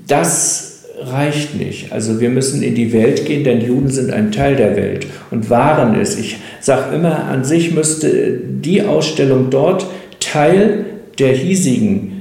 das 0.08 0.84
reicht 1.02 1.56
nicht. 1.56 1.92
Also 1.92 2.22
wir 2.22 2.30
müssen 2.30 2.64
in 2.64 2.74
die 2.74 2.94
Welt 2.94 3.26
gehen, 3.26 3.44
denn 3.44 3.60
Juden 3.60 3.90
sind 3.90 4.12
ein 4.12 4.32
Teil 4.32 4.56
der 4.56 4.78
Welt 4.78 5.08
und 5.32 5.50
waren 5.50 6.00
es. 6.00 6.18
Ich 6.18 6.38
sage 6.62 6.96
immer, 6.96 7.26
an 7.26 7.44
sich 7.44 7.74
müsste 7.74 8.40
die 8.40 8.82
Ausstellung 8.82 9.50
dort 9.50 9.86
Teil 10.20 10.86
der 11.20 11.34
hiesigen 11.34 12.15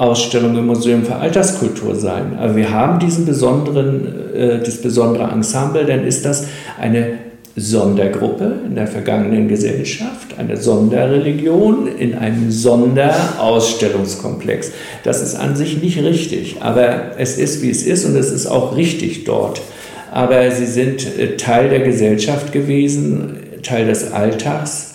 Ausstellung 0.00 0.56
im 0.56 0.66
Museum 0.66 1.04
für 1.04 1.16
Alterskultur 1.16 1.94
sein. 1.94 2.38
Aber 2.38 2.56
wir 2.56 2.70
haben 2.70 2.98
diesen 2.98 3.26
besonderen, 3.26 4.34
äh, 4.34 4.58
das 4.58 4.80
besondere 4.80 5.30
Ensemble, 5.30 5.84
dann 5.84 6.06
ist 6.06 6.24
das 6.24 6.46
eine 6.80 7.18
Sondergruppe 7.54 8.60
in 8.64 8.76
der 8.76 8.86
vergangenen 8.86 9.46
Gesellschaft, 9.48 10.38
eine 10.38 10.56
Sonderreligion 10.56 11.86
in 11.98 12.14
einem 12.14 12.50
Sonderausstellungskomplex. 12.50 14.70
Das 15.04 15.20
ist 15.20 15.34
an 15.34 15.54
sich 15.54 15.82
nicht 15.82 16.02
richtig, 16.02 16.56
aber 16.60 17.18
es 17.18 17.36
ist, 17.36 17.62
wie 17.62 17.68
es 17.68 17.82
ist 17.82 18.06
und 18.06 18.16
es 18.16 18.30
ist 18.30 18.46
auch 18.46 18.74
richtig 18.76 19.24
dort. 19.24 19.60
Aber 20.10 20.50
sie 20.50 20.64
sind 20.64 21.06
äh, 21.18 21.36
Teil 21.36 21.68
der 21.68 21.80
Gesellschaft 21.80 22.52
gewesen, 22.52 23.36
Teil 23.62 23.86
des 23.86 24.12
Alltags 24.12 24.89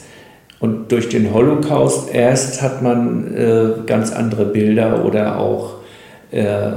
und 0.65 0.91
durch 0.91 1.10
den 1.10 1.32
Holocaust 1.32 2.10
erst 2.12 2.63
hat 2.63 2.82
man 2.82 3.36
äh, 3.36 3.67
ganz 3.86 4.12
andere 4.12 4.45
Bilder 4.45 5.06
oder 5.06 5.38
auch 5.38 5.75
äh, 6.32 6.71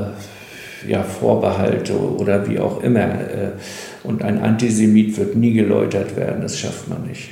ja, 0.87 1.03
Vorbehalte 1.03 1.99
oder 1.99 2.47
wie 2.47 2.59
auch 2.59 2.83
immer. 2.83 3.01
Äh, 3.01 3.53
und 4.05 4.23
ein 4.23 4.43
Antisemit 4.43 5.17
wird 5.17 5.37
nie 5.37 5.55
geläutert 5.55 6.17
werden, 6.17 6.43
das 6.43 6.59
schafft 6.59 6.91
man 6.91 7.07
nicht. 7.07 7.31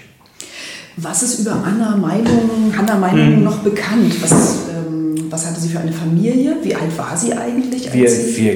Was 0.97 1.23
ist 1.23 1.41
über 1.41 1.63
Anna 1.63 1.95
Meinung, 1.95 2.73
Hanna 2.75 2.97
Meinung 2.97 3.37
hm. 3.37 3.45
noch 3.45 3.59
bekannt? 3.59 4.15
Was, 4.23 4.61
ähm, 4.75 5.27
was 5.29 5.47
hatte 5.47 5.61
sie 5.61 5.69
für 5.69 5.81
eine 5.81 5.93
Familie? 5.93 6.57
Wie 6.63 6.75
alt 6.75 6.97
war 6.97 7.15
sie 7.15 7.35
eigentlich? 7.35 7.93
Wir, 7.93 8.09
wir, 8.09 8.53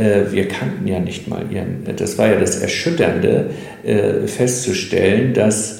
äh, 0.00 0.30
wir 0.30 0.46
kannten 0.46 0.86
ja 0.86 1.00
nicht 1.00 1.26
mal 1.26 1.42
ihren. 1.50 1.84
Das 1.96 2.16
war 2.16 2.28
ja 2.28 2.38
das 2.38 2.60
Erschütternde, 2.60 3.50
äh, 3.82 4.28
festzustellen, 4.28 5.34
dass 5.34 5.79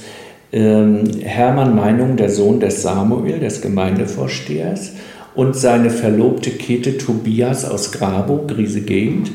Hermann 0.53 1.77
Meinung, 1.77 2.17
der 2.17 2.29
Sohn 2.29 2.59
des 2.59 2.83
Samuel, 2.83 3.39
des 3.39 3.61
Gemeindevorstehers, 3.61 4.93
und 5.35 5.55
seine 5.55 5.91
Verlobte 5.91 6.51
Käthe 6.51 6.99
Tobias 6.99 7.65
aus 7.65 7.93
Grabow, 7.93 8.47
Griese 8.47 8.81
Gegend, 8.81 9.31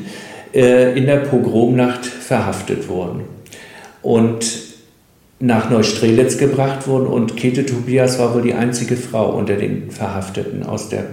äh, 0.54 0.96
in 0.96 1.06
der 1.06 1.16
Pogromnacht 1.18 2.04
verhaftet 2.04 2.88
wurden 2.88 3.22
und 4.02 4.66
nach 5.38 5.68
Neustrelitz 5.70 6.38
gebracht 6.38 6.86
wurden. 6.86 7.06
Und 7.06 7.36
Käthe 7.36 7.66
Tobias 7.66 8.18
war 8.18 8.34
wohl 8.34 8.42
die 8.42 8.54
einzige 8.54 8.96
Frau 8.96 9.36
unter 9.36 9.56
den 9.56 9.90
Verhafteten 9.90 10.62
aus 10.62 10.88
der 10.88 11.04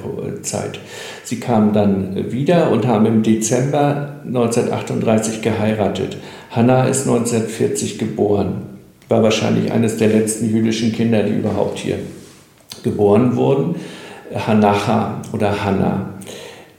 Zeit. 0.43 0.79
Sie 1.23 1.39
kamen 1.39 1.73
dann 1.73 2.31
wieder 2.31 2.71
und 2.71 2.87
haben 2.87 3.05
im 3.05 3.23
Dezember 3.23 4.21
1938 4.25 5.41
geheiratet. 5.41 6.17
Hanna 6.51 6.85
ist 6.85 7.07
1940 7.07 7.99
geboren 7.99 8.72
war 9.09 9.23
wahrscheinlich 9.23 9.71
eines 9.71 9.97
der 9.97 10.09
letzten 10.09 10.49
jüdischen 10.49 10.91
Kinder, 10.93 11.23
die 11.23 11.33
überhaupt 11.33 11.79
hier 11.79 11.99
geboren 12.83 13.35
wurden. 13.35 13.75
Hanacha 14.35 15.21
oder 15.31 15.63
Hanna. 15.63 16.13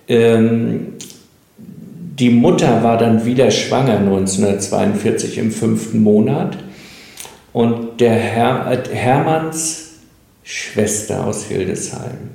Ähm, 0.09 0.95
die 1.57 2.31
Mutter 2.31 2.83
war 2.83 2.99
dann 2.99 3.25
wieder 3.25 3.51
schwanger 3.51 3.99
1942 3.99 5.39
im 5.39 5.51
fünften 5.51 6.03
Monat 6.03 6.57
und 7.53 8.01
der 8.01 8.15
Her 8.15 8.67
äh, 8.71 8.95
Hermanns 8.95 9.93
Schwester 10.43 11.27
aus 11.27 11.45
Hildesheim 11.45 12.31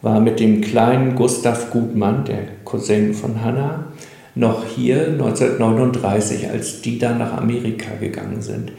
war 0.00 0.20
mit 0.20 0.38
dem 0.38 0.60
kleinen 0.60 1.14
Gustav 1.16 1.70
Gutmann, 1.70 2.24
der 2.24 2.40
Cousin 2.64 3.14
von 3.14 3.42
Hanna, 3.42 3.86
noch 4.34 4.64
hier 4.66 5.06
1939, 5.06 6.50
als 6.50 6.82
die 6.82 6.98
dann 6.98 7.18
nach 7.18 7.38
Amerika 7.38 7.94
gegangen 7.98 8.42
sind 8.42 8.72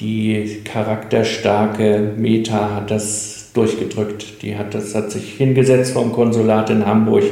die 0.00 0.62
charakterstarke 0.64 2.12
Meta 2.16 2.74
hat 2.74 2.90
das 2.90 3.50
durchgedrückt. 3.54 4.42
Die 4.42 4.56
hat 4.56 4.74
das 4.74 4.94
hat 4.94 5.12
sich 5.12 5.34
hingesetzt 5.34 5.92
vom 5.92 6.12
Konsulat 6.12 6.70
in 6.70 6.84
Hamburg 6.84 7.24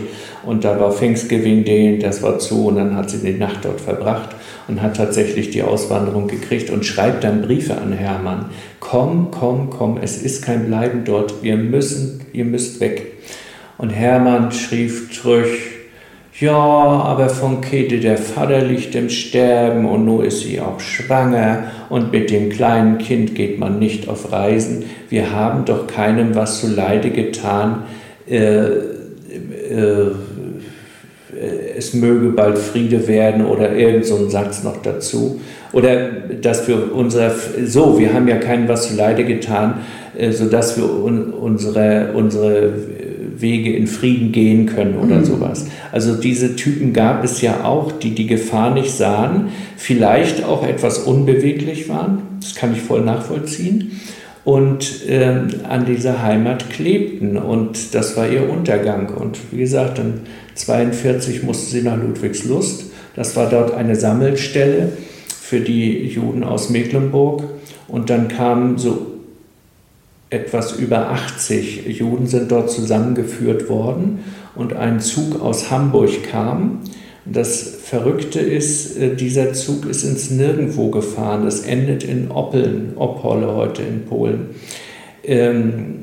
und 0.45 0.65
da 0.65 0.79
war 0.79 0.97
Thanksgiving 0.97 1.65
Day, 1.65 1.99
das 1.99 2.23
war 2.23 2.39
zu 2.39 2.69
und 2.69 2.77
dann 2.77 2.97
hat 2.97 3.11
sie 3.11 3.19
die 3.19 3.39
Nacht 3.39 3.65
dort 3.65 3.81
verbracht 3.81 4.31
und 4.69 4.81
hat 4.81 4.97
tatsächlich 4.97 5.51
die 5.51 5.63
Auswanderung 5.63 6.29
gekriegt 6.29 6.71
und 6.71 6.87
schreibt 6.87 7.25
dann 7.25 7.43
Briefe 7.43 7.77
an 7.77 7.93
Hermann. 7.93 8.47
Komm, 8.79 9.31
komm, 9.33 9.71
komm, 9.71 9.99
es 10.01 10.23
ist 10.23 10.45
kein 10.45 10.67
Bleiben 10.67 11.05
dort, 11.05 11.43
wir 11.43 11.57
müssen, 11.57 12.21
ihr 12.33 12.45
müsst 12.45 12.81
weg. 12.81 13.07
Und 13.79 13.91
Hermann 13.91 14.53
schrieb 14.53 15.13
zurück, 15.13 15.49
ja, 16.43 16.53
aber 16.53 17.29
von 17.29 17.61
Käthe, 17.61 18.01
der 18.01 18.19
Vater 18.19 18.61
liegt 18.61 18.95
im 18.95 19.09
Sterben 19.09 19.87
und 19.87 20.05
nun 20.05 20.25
ist 20.25 20.41
sie 20.41 20.61
auch 20.61 20.81
schwanger 20.81 21.65
und 21.89 22.13
mit 22.13 22.31
dem 22.31 22.51
kleinen 22.51 22.99
Kind 22.99 23.35
geht 23.35 23.59
man 23.59 23.79
nicht 23.79 24.09
auf 24.09 24.33
Reisen. 24.33 24.85
Wir 25.09 25.31
haben 25.31 25.65
doch 25.65 25.87
keinem 25.87 26.35
was 26.35 26.61
zu 26.61 26.67
Leide 26.67 27.11
getan. 27.11 27.85
Äh, 28.29 28.65
äh, 29.71 30.11
es 31.77 31.95
möge 31.95 32.29
bald 32.31 32.59
Friede 32.59 33.09
werden 33.09 33.47
oder 33.47 33.75
irgend 33.75 34.05
so 34.05 34.17
ein 34.17 34.29
Satz 34.29 34.63
noch 34.63 34.83
dazu. 34.83 35.41
Oder 35.73 36.11
dass 36.41 36.69
wir 36.69 36.95
unser, 36.95 37.33
so, 37.65 37.99
wir 37.99 38.13
haben 38.13 38.29
ja 38.29 38.37
keinem 38.37 38.69
was 38.69 38.89
zu 38.89 38.97
Leide 38.97 39.25
getan, 39.25 39.81
äh, 40.17 40.31
sodass 40.31 40.77
wir 40.77 40.85
un, 40.85 41.33
unsere, 41.33 42.13
unsere 42.13 42.73
Wege 43.41 43.75
in 43.75 43.87
Frieden 43.87 44.33
gehen 44.33 44.67
können 44.67 44.97
oder 44.97 45.17
mhm. 45.17 45.25
sowas. 45.25 45.67
Also 45.91 46.15
diese 46.15 46.57
Typen 46.57 46.93
gab 46.93 47.25
es 47.25 47.41
ja 47.41 47.65
auch, 47.65 47.93
die 47.93 48.15
die 48.15 48.27
Gefahr 48.27 48.73
nicht 48.75 48.91
sahen, 48.91 49.49
vielleicht 49.77 50.45
auch 50.45 50.67
etwas 50.67 50.99
unbeweglich 50.99 51.89
waren, 51.89 52.23
das 52.41 52.55
kann 52.55 52.73
ich 52.73 52.81
voll 52.81 53.03
nachvollziehen, 53.03 54.01
und 54.45 55.09
äh, 55.09 55.43
an 55.69 55.87
dieser 55.87 56.23
Heimat 56.23 56.69
klebten 56.71 57.37
und 57.37 57.95
das 57.95 58.17
war 58.17 58.29
ihr 58.29 58.51
Untergang. 58.51 59.15
Und 59.15 59.39
wie 59.53 59.59
gesagt, 59.59 59.99
dann 59.99 60.23
1942 60.57 61.45
musste 61.45 61.71
sie 61.71 61.83
nach 61.83 61.97
Ludwigslust. 61.97 62.87
Das 63.15 63.37
war 63.37 63.49
dort 63.49 63.73
eine 63.75 63.95
Sammelstelle 63.95 64.93
für 65.29 65.61
die 65.61 66.07
Juden 66.09 66.43
aus 66.43 66.71
Mecklenburg. 66.71 67.45
Und 67.87 68.11
dann 68.11 68.29
kamen 68.29 68.79
so 68.79 69.12
etwas 70.33 70.73
über 70.79 71.11
80 71.11 71.87
Juden 71.99 72.27
sind 72.27 72.51
dort 72.51 72.71
zusammengeführt 72.71 73.69
worden 73.69 74.21
und 74.55 74.75
ein 74.75 75.01
Zug 75.01 75.41
aus 75.43 75.71
Hamburg 75.71 76.23
kam. 76.31 76.81
Das 77.25 77.63
Verrückte 77.83 78.41
ist, 78.41 78.99
äh, 78.99 79.15
dieser 79.15 79.53
Zug 79.53 79.87
ist 79.87 80.03
ins 80.05 80.31
Nirgendwo 80.31 80.91
gefahren. 80.91 81.45
Das 81.45 81.61
endet 81.61 82.03
in 82.03 82.31
Oppeln, 82.31 82.95
Oppolle 82.97 83.55
heute 83.55 83.83
in 83.83 84.07
Polen. 84.07 84.47
Ähm, 85.23 86.01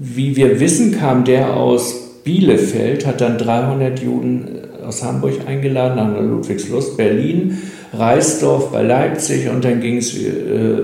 wie 0.00 0.34
wir 0.34 0.58
wissen, 0.58 0.98
kam 0.98 1.24
der 1.24 1.54
aus 1.54 2.22
Bielefeld, 2.24 3.06
hat 3.06 3.20
dann 3.20 3.38
300 3.38 4.00
Juden 4.00 4.48
aus 4.84 5.02
Hamburg 5.02 5.34
eingeladen, 5.46 5.96
nach 5.96 6.20
Ludwigslust, 6.20 6.96
Berlin, 6.96 7.58
Reisdorf 7.98 8.70
bei 8.70 8.82
Leipzig 8.82 9.48
und 9.48 9.64
dann 9.64 9.80
ging 9.80 9.98
es 9.98 10.16
äh, 10.16 10.28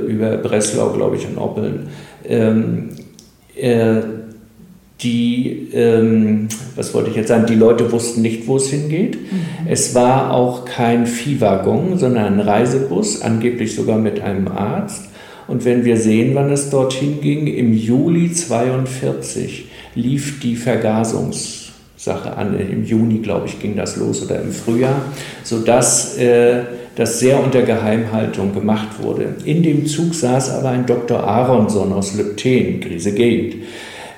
über 0.07 0.37
Breslau, 0.38 0.90
glaube 0.90 1.16
ich, 1.16 1.27
und 1.27 1.38
Oppeln. 1.38 1.88
Ähm, 2.27 2.90
äh, 3.57 3.96
die, 5.01 5.68
ähm, 5.72 6.48
was 6.77 6.94
wollte 6.94 7.11
ich 7.11 7.16
jetzt 7.16 7.29
sagen, 7.29 7.46
die 7.46 7.57
Leute 7.57 7.90
wussten 7.90 8.22
nicht, 8.22 8.46
wo 8.46 8.57
es 8.57 8.68
hingeht. 8.68 9.16
Mhm. 9.16 9.66
Es 9.68 9.94
war 9.94 10.33
auch 10.33 10.64
kein 10.64 11.07
Viehwaggon, 11.07 11.98
sondern 11.98 12.35
ein 12.35 12.40
Reisebus, 12.40 13.20
angeblich 13.20 13.75
sogar 13.75 13.98
mit 13.98 14.20
einem 14.20 14.48
Arzt. 14.48 15.09
Und 15.48 15.64
wenn 15.64 15.85
wir 15.85 15.96
sehen, 15.96 16.35
wann 16.35 16.53
es 16.53 16.70
dorthin 16.70 17.20
ging, 17.20 17.48
im 17.48 17.72
Juli 17.72 18.33
42 18.33 19.66
lief 19.96 20.38
die 20.40 20.57
Vergasungs- 20.57 21.62
Sache 22.03 22.37
an. 22.37 22.59
Im 22.59 22.85
Juni, 22.85 23.18
glaube 23.18 23.46
ich, 23.46 23.61
ging 23.61 23.77
das 23.77 23.96
los 23.96 24.25
oder 24.25 24.42
im 24.42 24.51
Frühjahr, 24.51 25.03
sodass 25.44 26.16
äh, 26.16 26.62
das 26.96 27.20
sehr 27.20 27.42
unter 27.42 27.62
Geheimhaltung 27.62 28.55
gemacht 28.55 29.02
wurde. 29.02 29.35
In 29.44 29.62
dem 29.62 29.87
Zug 29.87 30.14
saß 30.14 30.50
aber 30.50 30.70
ein 30.70 30.87
Dr. 30.87 31.22
Aronson 31.22 31.92
aus 31.92 32.14
Lübten, 32.14 32.81
Grise 32.81 33.12
Gegend, 33.12 33.62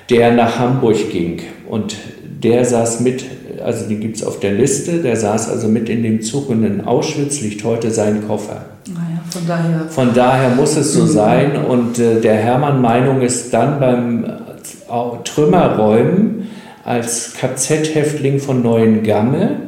der 0.09 0.33
nach 0.33 0.59
Hamburg 0.59 1.09
ging 1.11 1.41
und 1.69 1.95
der 2.43 2.65
saß 2.65 2.99
mit, 2.99 3.23
also 3.63 3.87
den 3.87 4.01
gibt 4.01 4.17
es 4.17 4.23
auf 4.23 4.39
der 4.39 4.53
Liste, 4.53 5.01
der 5.01 5.15
saß 5.15 5.49
also 5.49 5.67
mit 5.67 5.89
in 5.89 6.03
dem 6.03 6.21
Zug 6.21 6.49
und 6.49 6.63
in 6.63 6.81
Auschwitz 6.81 7.41
liegt 7.41 7.63
heute 7.63 7.91
sein 7.91 8.27
Koffer. 8.27 8.65
Naja, 8.87 9.21
von 9.29 9.47
daher. 9.47 9.85
Von 9.89 10.13
daher 10.13 10.49
muss 10.49 10.75
es 10.75 10.93
so 10.93 11.03
mhm. 11.03 11.07
sein 11.07 11.65
und 11.65 11.97
äh, 11.97 12.19
der 12.19 12.35
Hermann 12.35 12.81
Meinung 12.81 13.21
ist 13.21 13.53
dann 13.53 13.79
beim 13.79 14.25
äh, 14.25 15.23
Trümmerräumen 15.23 16.49
als 16.83 17.33
KZ-Häftling 17.33 18.39
von 18.39 18.61
Neuengamme 18.61 19.64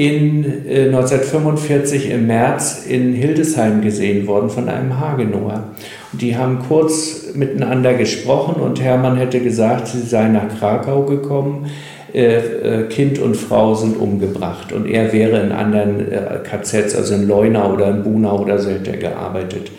in 0.00 0.66
äh, 0.66 0.86
1945 0.86 2.08
im 2.10 2.26
März 2.26 2.86
in 2.88 3.12
Hildesheim 3.12 3.82
gesehen 3.82 4.26
worden 4.26 4.48
von 4.48 4.70
einem 4.70 4.98
Hagenower. 4.98 5.64
Und 6.10 6.22
die 6.22 6.38
haben 6.38 6.60
kurz 6.66 7.34
miteinander 7.34 7.92
gesprochen 7.92 8.62
und 8.62 8.80
Hermann 8.80 9.18
hätte 9.18 9.40
gesagt, 9.40 9.88
sie 9.88 10.00
sei 10.00 10.28
nach 10.28 10.48
Krakau 10.58 11.02
gekommen. 11.02 11.66
Äh, 12.14 12.36
äh 12.36 12.88
kind 12.88 13.18
und 13.18 13.36
Frau 13.36 13.74
sind 13.74 13.98
umgebracht 13.98 14.72
und 14.72 14.86
er 14.86 15.12
wäre 15.12 15.38
in 15.42 15.52
anderen 15.52 16.10
äh, 16.10 16.38
KZs, 16.42 16.96
also 16.96 17.14
in 17.14 17.28
Leuna 17.28 17.70
oder 17.70 17.90
in 17.90 18.02
Buna 18.02 18.32
oder 18.32 18.58
so 18.58 18.70
hätte 18.70 18.92
er 18.92 18.96
gearbeitet. 18.96 19.70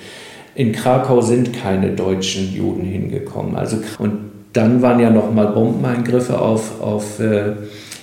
In 0.53 0.71
Krakau 0.71 1.21
sind 1.21 1.51
keine 1.51 1.89
deutschen 1.89 2.53
Juden 2.53 2.83
hingekommen. 2.83 3.55
Also, 3.55 3.77
und 3.97 4.19
dann 4.53 4.83
waren 4.83 4.99
ja 4.99 5.09
nochmal 5.09 5.47
Bombeneingriffe 5.47 6.39
auf, 6.39 6.79
auf 6.79 7.19
äh, 7.19 7.53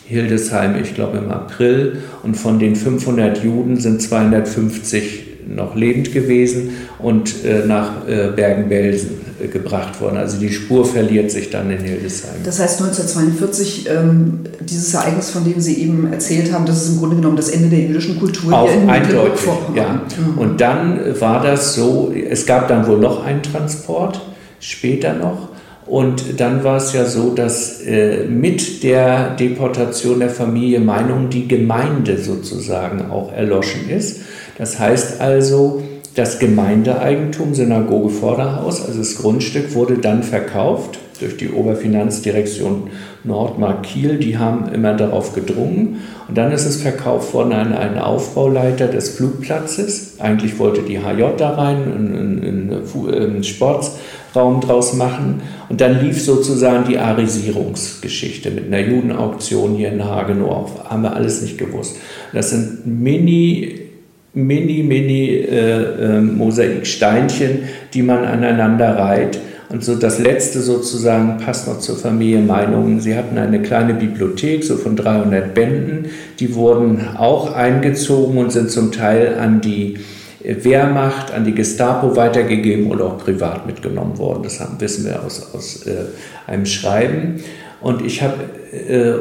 Hildesheim, 0.09 0.75
ich 0.83 0.94
glaube 0.94 1.18
im 1.18 1.31
April. 1.31 1.99
Und 2.23 2.35
von 2.35 2.59
den 2.59 2.77
500 2.77 3.44
Juden 3.44 3.79
sind 3.79 4.01
250 4.01 5.27
noch 5.47 5.75
lebend 5.75 6.12
gewesen 6.12 6.71
und 6.99 7.44
äh, 7.44 7.64
nach 7.66 8.07
äh, 8.07 8.31
Bergen-Belsen 8.35 9.11
äh, 9.42 9.49
gebracht 9.49 10.01
worden. 10.01 10.18
Also 10.18 10.38
die 10.38 10.53
Spur 10.53 10.85
verliert 10.85 11.31
sich 11.31 11.51
dann 11.51 11.71
in 11.71 11.79
Hildesheim. 11.79 12.35
Das 12.44 12.59
heißt 12.59 12.83
1942, 12.83 13.88
ähm, 13.88 14.40
dieses 14.61 14.92
Ereignis, 14.92 15.31
von 15.31 15.44
dem 15.44 15.61
Sie 15.61 15.81
eben 15.81 16.12
erzählt 16.12 16.53
haben, 16.53 16.66
das 16.66 16.85
ist 16.85 16.92
im 16.92 16.99
Grunde 16.99 17.16
genommen 17.16 17.37
das 17.37 17.49
Ende 17.49 17.68
der 17.68 17.81
jüdischen 17.81 18.18
Kultur 18.18 18.53
Auch 18.53 18.71
hier 18.71 18.83
in 18.83 18.90
eindeutig, 18.90 19.40
ja. 19.75 20.03
Mhm. 20.18 20.38
Und 20.38 20.61
dann 20.61 21.18
war 21.21 21.42
das 21.42 21.75
so, 21.75 22.12
es 22.12 22.44
gab 22.44 22.68
dann 22.68 22.87
wohl 22.87 22.99
noch 22.99 23.25
einen 23.25 23.42
Transport, 23.42 24.21
später 24.61 25.14
noch. 25.14 25.49
Und 25.88 26.38
dann 26.38 26.64
war 26.64 26.77
es 26.77 26.92
ja 26.92 27.05
so, 27.07 27.31
dass 27.35 27.81
äh, 27.81 28.24
mit 28.24 28.83
der 28.83 29.31
Deportation 29.37 30.20
der 30.20 30.31
Familie 30.31 30.81
Meinung 30.81 31.31
die 31.31 31.48
Gemeinde 31.48 32.18
sozusagen 32.18 33.11
auch 33.11 33.33
erloschen 33.33 33.88
ist. 33.88 34.20
Das 34.59 34.79
heißt 34.79 35.20
also, 35.20 35.83
das 36.14 36.38
Gemeindeeigentum, 36.38 37.55
Synagoge 37.55 38.11
Vorderhaus, 38.11 38.85
also 38.85 38.98
das 38.98 39.16
Grundstück, 39.16 39.74
wurde 39.74 39.98
dann 39.98 40.22
verkauft 40.22 40.98
durch 41.20 41.37
die 41.37 41.50
Oberfinanzdirektion 41.50 42.90
Nordmark 43.24 43.83
Kiel. 43.83 44.18
Die 44.18 44.38
haben 44.38 44.72
immer 44.72 44.94
darauf 44.94 45.35
gedrungen. 45.35 46.00
Und 46.28 46.37
dann 46.37 46.52
ist 46.52 46.66
es 46.66 46.83
verkauft 46.83 47.35
worden 47.35 47.52
an 47.52 47.72
einen 47.72 47.98
Aufbauleiter 47.98 48.88
des 48.88 49.11
Flugplatzes. 49.11 50.16
Eigentlich 50.18 50.59
wollte 50.59 50.83
die 50.83 50.98
HJ 50.98 51.37
da 51.37 51.50
rein, 51.50 51.83
einen 51.92 53.42
Sportraum 53.42 54.61
draus 54.61 54.94
machen. 54.94 55.42
Und 55.68 55.81
dann 55.81 56.04
lief 56.04 56.22
sozusagen 56.22 56.88
die 56.88 56.98
Arisierungsgeschichte 56.98 58.50
mit 58.50 58.66
einer 58.66 58.81
Judenauktion 58.81 59.74
hier 59.74 59.92
in 59.92 60.04
Hagenow. 60.04 60.70
Haben 60.88 61.02
wir 61.02 61.14
alles 61.14 61.42
nicht 61.42 61.59
gewusst. 61.59 61.96
Das 62.33 62.50
sind 62.50 62.87
Mini- 62.87 63.88
mini, 64.35 64.83
mini 64.83 65.28
äh, 65.28 66.16
äh, 66.16 66.20
Mosaiksteinchen, 66.20 67.64
die 67.94 68.02
man 68.02 68.24
aneinander 68.24 68.96
reiht. 68.96 69.38
Und 69.68 69.85
so 69.85 69.94
das 69.96 70.18
letzte 70.18 70.61
sozusagen 70.61 71.38
passt 71.38 71.68
noch 71.68 71.78
zur 71.78 71.96
Familie 71.96 72.40
Meinungen. 72.40 73.00
Sie 73.00 73.14
hatten 73.14 73.37
eine 73.37 73.61
kleine 73.61 73.94
Bibliothek, 73.94 74.64
so 74.64 74.76
von 74.76 74.96
300 74.96 75.54
Bänden. 75.54 76.07
Die 76.40 76.54
wurden 76.54 77.16
auch 77.16 77.54
eingezogen 77.54 78.38
und 78.38 78.50
sind 78.50 78.70
zum 78.70 78.92
Teil 78.92 79.38
an 79.38 79.61
die 79.61 79.98
Wehrmacht, 80.42 81.33
an 81.33 81.44
die 81.44 81.54
Gestapo 81.54 82.16
weitergegeben 82.16 82.90
oder 82.90 83.07
auch 83.07 83.18
privat 83.18 83.66
mitgenommen 83.66 84.16
worden. 84.18 84.44
Das 84.44 84.61
haben, 84.61 84.81
wissen 84.81 85.04
wir 85.04 85.22
aus, 85.22 85.54
aus 85.54 85.87
äh, 85.87 86.07
einem 86.46 86.64
Schreiben. 86.64 87.42
Und 87.81 88.02
ich, 88.02 88.22
hab, 88.22 88.38
äh, 88.38 88.44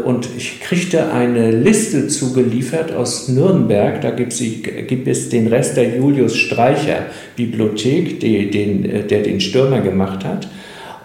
und 0.04 0.28
ich 0.36 0.60
kriegte 0.60 1.12
eine 1.12 1.52
Liste 1.52 2.08
zugeliefert 2.08 2.92
aus 2.94 3.30
Nürnberg. 3.30 4.02
Da 4.02 4.12
gibt 4.12 4.34
es 4.34 5.30
den 5.30 5.48
Rest 5.48 5.78
der 5.78 5.98
Julius 5.98 6.36
Streicher 6.36 7.06
Bibliothek, 7.36 8.20
die, 8.20 8.52
den, 8.52 8.84
äh, 8.84 9.04
der 9.04 9.24
den 9.24 9.40
Stürmer 9.40 9.82
gemacht 9.82 10.26
hat. 10.26 10.50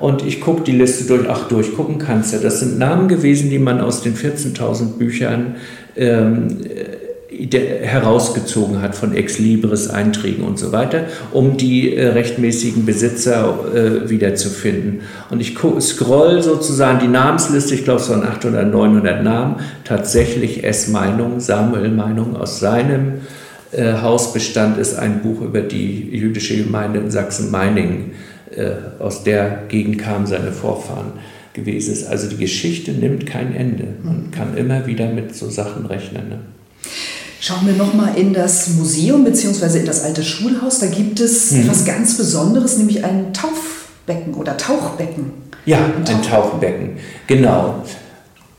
Und 0.00 0.26
ich 0.26 0.40
gucke 0.40 0.62
die 0.62 0.72
Liste 0.72 1.04
durch. 1.04 1.28
Ach, 1.28 1.46
durchgucken 1.46 1.98
kannst 1.98 2.34
du. 2.34 2.38
Das 2.38 2.58
sind 2.58 2.78
Namen 2.78 3.06
gewesen, 3.06 3.50
die 3.50 3.60
man 3.60 3.80
aus 3.80 4.02
den 4.02 4.16
14.000 4.16 4.98
Büchern 4.98 5.56
ähm, 5.96 6.48
herausgezogen 7.50 8.82
hat 8.82 8.94
von 8.94 9.14
Ex 9.14 9.38
Libris 9.38 9.88
Einträgen 9.88 10.44
und 10.44 10.58
so 10.58 10.72
weiter, 10.72 11.06
um 11.32 11.56
die 11.56 11.94
äh, 11.94 12.08
rechtmäßigen 12.08 12.86
Besitzer 12.86 13.58
äh, 13.74 14.10
wiederzufinden. 14.10 15.00
Und 15.30 15.40
ich 15.40 15.56
scroll 15.80 16.42
sozusagen 16.42 17.00
die 17.00 17.08
Namensliste, 17.08 17.74
ich 17.74 17.84
glaube 17.84 18.00
es 18.00 18.08
waren 18.08 18.24
800, 18.24 18.70
900 18.70 19.22
Namen, 19.22 19.56
tatsächlich 19.84 20.64
S-Meinung, 20.64 21.40
Samuel-Meinung 21.40 22.36
aus 22.36 22.60
seinem 22.60 23.20
äh, 23.72 23.94
Hausbestand 24.02 24.78
ist 24.78 24.98
ein 24.98 25.22
Buch 25.22 25.40
über 25.40 25.62
die 25.62 26.10
jüdische 26.10 26.56
Gemeinde 26.56 27.00
in 27.00 27.10
Sachsen-Meiningen. 27.10 28.12
Äh, 28.54 29.02
aus 29.02 29.24
der 29.24 29.62
Gegend 29.68 29.98
kamen 29.98 30.26
seine 30.26 30.52
Vorfahren 30.52 31.12
gewesen 31.54 31.92
ist. 31.92 32.06
Also 32.06 32.28
die 32.28 32.36
Geschichte 32.36 32.92
nimmt 32.92 33.26
kein 33.26 33.54
Ende. 33.54 33.88
Man 34.02 34.30
kann 34.30 34.56
immer 34.56 34.86
wieder 34.86 35.10
mit 35.10 35.34
so 35.34 35.48
Sachen 35.48 35.86
rechnen. 35.86 36.28
Ne? 36.28 36.38
Schauen 37.44 37.66
wir 37.66 37.74
nochmal 37.74 38.16
in 38.16 38.32
das 38.32 38.68
Museum 38.68 39.24
bzw. 39.24 39.80
in 39.80 39.84
das 39.84 40.04
alte 40.04 40.22
Schulhaus. 40.22 40.78
Da 40.78 40.86
gibt 40.86 41.18
es 41.18 41.50
mhm. 41.50 41.62
etwas 41.62 41.84
ganz 41.84 42.16
Besonderes, 42.16 42.78
nämlich 42.78 43.04
ein 43.04 43.32
Taufbecken 43.32 44.34
oder 44.34 44.56
Tauchbecken. 44.56 45.32
Ja, 45.66 45.78
ein 46.06 46.22
Tauchbecken, 46.22 46.98
genau. 47.26 47.82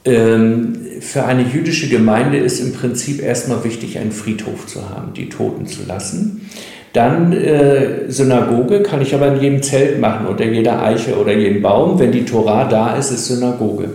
Ähm, 0.04 0.78
für 1.00 1.24
eine 1.24 1.44
jüdische 1.44 1.88
Gemeinde 1.88 2.40
ist 2.40 2.60
im 2.60 2.74
Prinzip 2.74 3.22
erstmal 3.22 3.64
wichtig, 3.64 4.00
einen 4.00 4.12
Friedhof 4.12 4.68
zu 4.68 4.90
haben, 4.90 5.14
die 5.14 5.30
Toten 5.30 5.66
zu 5.66 5.86
lassen. 5.88 6.50
Dann 6.92 7.32
äh, 7.32 8.12
Synagoge 8.12 8.84
kann 8.84 9.02
ich 9.02 9.16
aber 9.16 9.34
in 9.34 9.42
jedem 9.42 9.64
Zelt 9.64 10.02
machen, 10.02 10.28
unter 10.28 10.44
jeder 10.44 10.84
Eiche 10.84 11.18
oder 11.18 11.32
jedem 11.32 11.62
Baum. 11.62 12.00
Wenn 12.00 12.12
die 12.12 12.26
Tora 12.26 12.66
da 12.66 12.98
ist, 12.98 13.12
ist 13.12 13.28
Synagoge. 13.28 13.92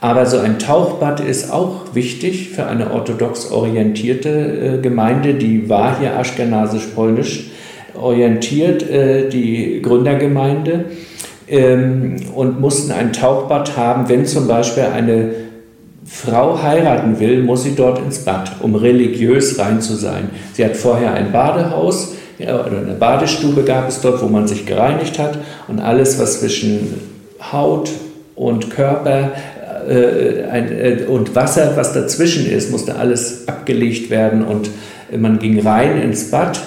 Aber 0.00 0.24
so 0.24 0.38
ein 0.38 0.58
Tauchbad 0.58 1.20
ist 1.20 1.52
auch 1.52 1.94
wichtig 1.94 2.50
für 2.50 2.66
eine 2.66 2.90
orthodox 2.90 3.50
orientierte 3.50 4.28
äh, 4.78 4.80
Gemeinde, 4.80 5.34
die 5.34 5.68
war 5.68 5.98
hier 5.98 6.18
aschkenasisch-polnisch 6.18 7.50
orientiert, 7.94 8.88
äh, 8.88 9.28
die 9.28 9.82
Gründergemeinde, 9.82 10.86
ähm, 11.48 12.16
und 12.34 12.60
mussten 12.60 12.92
ein 12.92 13.12
Tauchbad 13.12 13.76
haben, 13.76 14.08
wenn 14.08 14.24
zum 14.24 14.48
Beispiel 14.48 14.84
eine 14.84 15.32
Frau 16.06 16.62
heiraten 16.62 17.20
will, 17.20 17.42
muss 17.42 17.64
sie 17.64 17.74
dort 17.76 17.98
ins 17.98 18.20
Bad, 18.20 18.52
um 18.60 18.74
religiös 18.74 19.58
rein 19.58 19.80
zu 19.80 19.94
sein. 19.94 20.30
Sie 20.54 20.64
hat 20.64 20.76
vorher 20.76 21.12
ein 21.12 21.30
Badehaus 21.30 22.14
ja, 22.38 22.64
oder 22.64 22.78
eine 22.78 22.94
Badestube 22.94 23.64
gab 23.64 23.88
es 23.88 24.00
dort, 24.00 24.22
wo 24.22 24.26
man 24.26 24.48
sich 24.48 24.64
gereinigt 24.64 25.18
hat 25.18 25.38
und 25.68 25.78
alles, 25.78 26.18
was 26.18 26.40
zwischen 26.40 26.94
Haut 27.52 27.90
und 28.34 28.70
Körper 28.70 29.32
äh, 29.88 30.44
ein, 30.50 30.72
äh, 30.72 31.04
und 31.06 31.34
Wasser, 31.34 31.72
was 31.76 31.92
dazwischen 31.92 32.50
ist, 32.50 32.70
musste 32.70 32.96
alles 32.96 33.48
abgelegt 33.48 34.10
werden 34.10 34.44
und 34.44 34.70
man 35.16 35.38
ging 35.38 35.60
rein 35.60 36.00
ins 36.00 36.30
Bad 36.30 36.60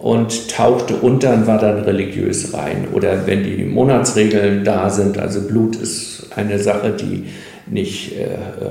und 0.00 0.50
tauchte 0.50 0.94
unter 0.96 1.34
und 1.34 1.46
war 1.46 1.58
dann 1.58 1.80
religiös 1.80 2.54
rein. 2.54 2.88
Oder 2.92 3.26
wenn 3.26 3.42
die 3.42 3.64
Monatsregeln 3.64 4.64
da 4.64 4.88
sind, 4.90 5.18
also 5.18 5.42
Blut 5.42 5.76
ist 5.76 6.28
eine 6.36 6.58
Sache, 6.58 6.94
die 6.98 7.24
nicht 7.66 8.12
äh, 8.16 8.26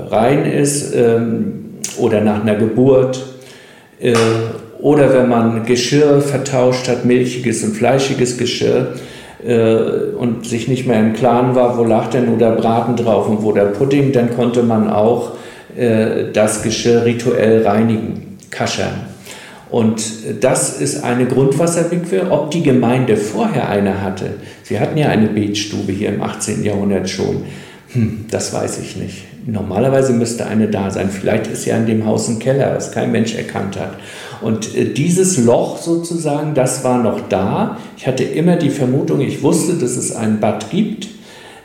rein 0.08 0.46
ist, 0.46 0.94
ähm, 0.94 1.64
oder 1.98 2.20
nach 2.20 2.42
einer 2.42 2.54
Geburt, 2.54 3.24
äh, 4.00 4.14
oder 4.78 5.12
wenn 5.12 5.28
man 5.28 5.64
Geschirr 5.64 6.20
vertauscht 6.20 6.88
hat, 6.88 7.04
milchiges 7.04 7.64
und 7.64 7.76
fleischiges 7.76 8.38
Geschirr, 8.38 8.94
äh, 9.44 10.14
und 10.16 10.46
sich 10.46 10.68
nicht 10.68 10.86
mehr 10.86 11.00
im 11.00 11.12
Klaren 11.12 11.54
war, 11.54 11.76
wo 11.78 11.84
lag 11.84 12.08
denn 12.10 12.26
nur 12.26 12.38
der 12.38 12.52
Braten 12.52 12.96
drauf 12.96 13.28
und 13.28 13.42
wo 13.42 13.52
der 13.52 13.66
Pudding, 13.66 14.12
dann 14.12 14.34
konnte 14.34 14.62
man 14.62 14.90
auch 14.90 15.32
äh, 15.76 16.32
das 16.32 16.62
Geschirr 16.62 17.04
rituell 17.04 17.66
reinigen, 17.66 18.38
kaschern. 18.50 19.06
Und 19.70 20.02
das 20.40 20.80
ist 20.80 21.02
eine 21.02 21.26
Grundwasserwickel. 21.26 22.28
Ob 22.30 22.50
die 22.50 22.62
Gemeinde 22.62 23.16
vorher 23.16 23.68
eine 23.68 24.00
hatte, 24.00 24.34
sie 24.62 24.78
hatten 24.78 24.96
ja 24.96 25.08
eine 25.08 25.26
Betstube 25.26 25.92
hier 25.92 26.10
im 26.10 26.22
18. 26.22 26.62
Jahrhundert 26.62 27.08
schon, 27.10 27.44
hm, 27.92 28.26
das 28.30 28.52
weiß 28.52 28.78
ich 28.78 28.96
nicht. 28.96 29.24
Normalerweise 29.46 30.12
müsste 30.12 30.46
eine 30.46 30.68
da 30.68 30.90
sein. 30.90 31.10
Vielleicht 31.10 31.46
ist 31.48 31.66
ja 31.66 31.76
in 31.76 31.86
dem 31.86 32.04
Haus 32.04 32.28
ein 32.28 32.38
Keller, 32.38 32.74
was 32.74 32.92
kein 32.92 33.12
Mensch 33.12 33.34
erkannt 33.34 33.78
hat. 33.78 33.96
Und 34.40 34.74
äh, 34.76 34.92
dieses 34.92 35.38
Loch 35.38 35.78
sozusagen, 35.78 36.54
das 36.54 36.84
war 36.84 37.02
noch 37.02 37.20
da. 37.28 37.78
Ich 37.96 38.06
hatte 38.06 38.24
immer 38.24 38.56
die 38.56 38.70
Vermutung, 38.70 39.20
ich 39.20 39.42
wusste, 39.42 39.74
dass 39.74 39.96
es 39.96 40.14
ein 40.14 40.40
Bad 40.40 40.70
gibt, 40.70 41.08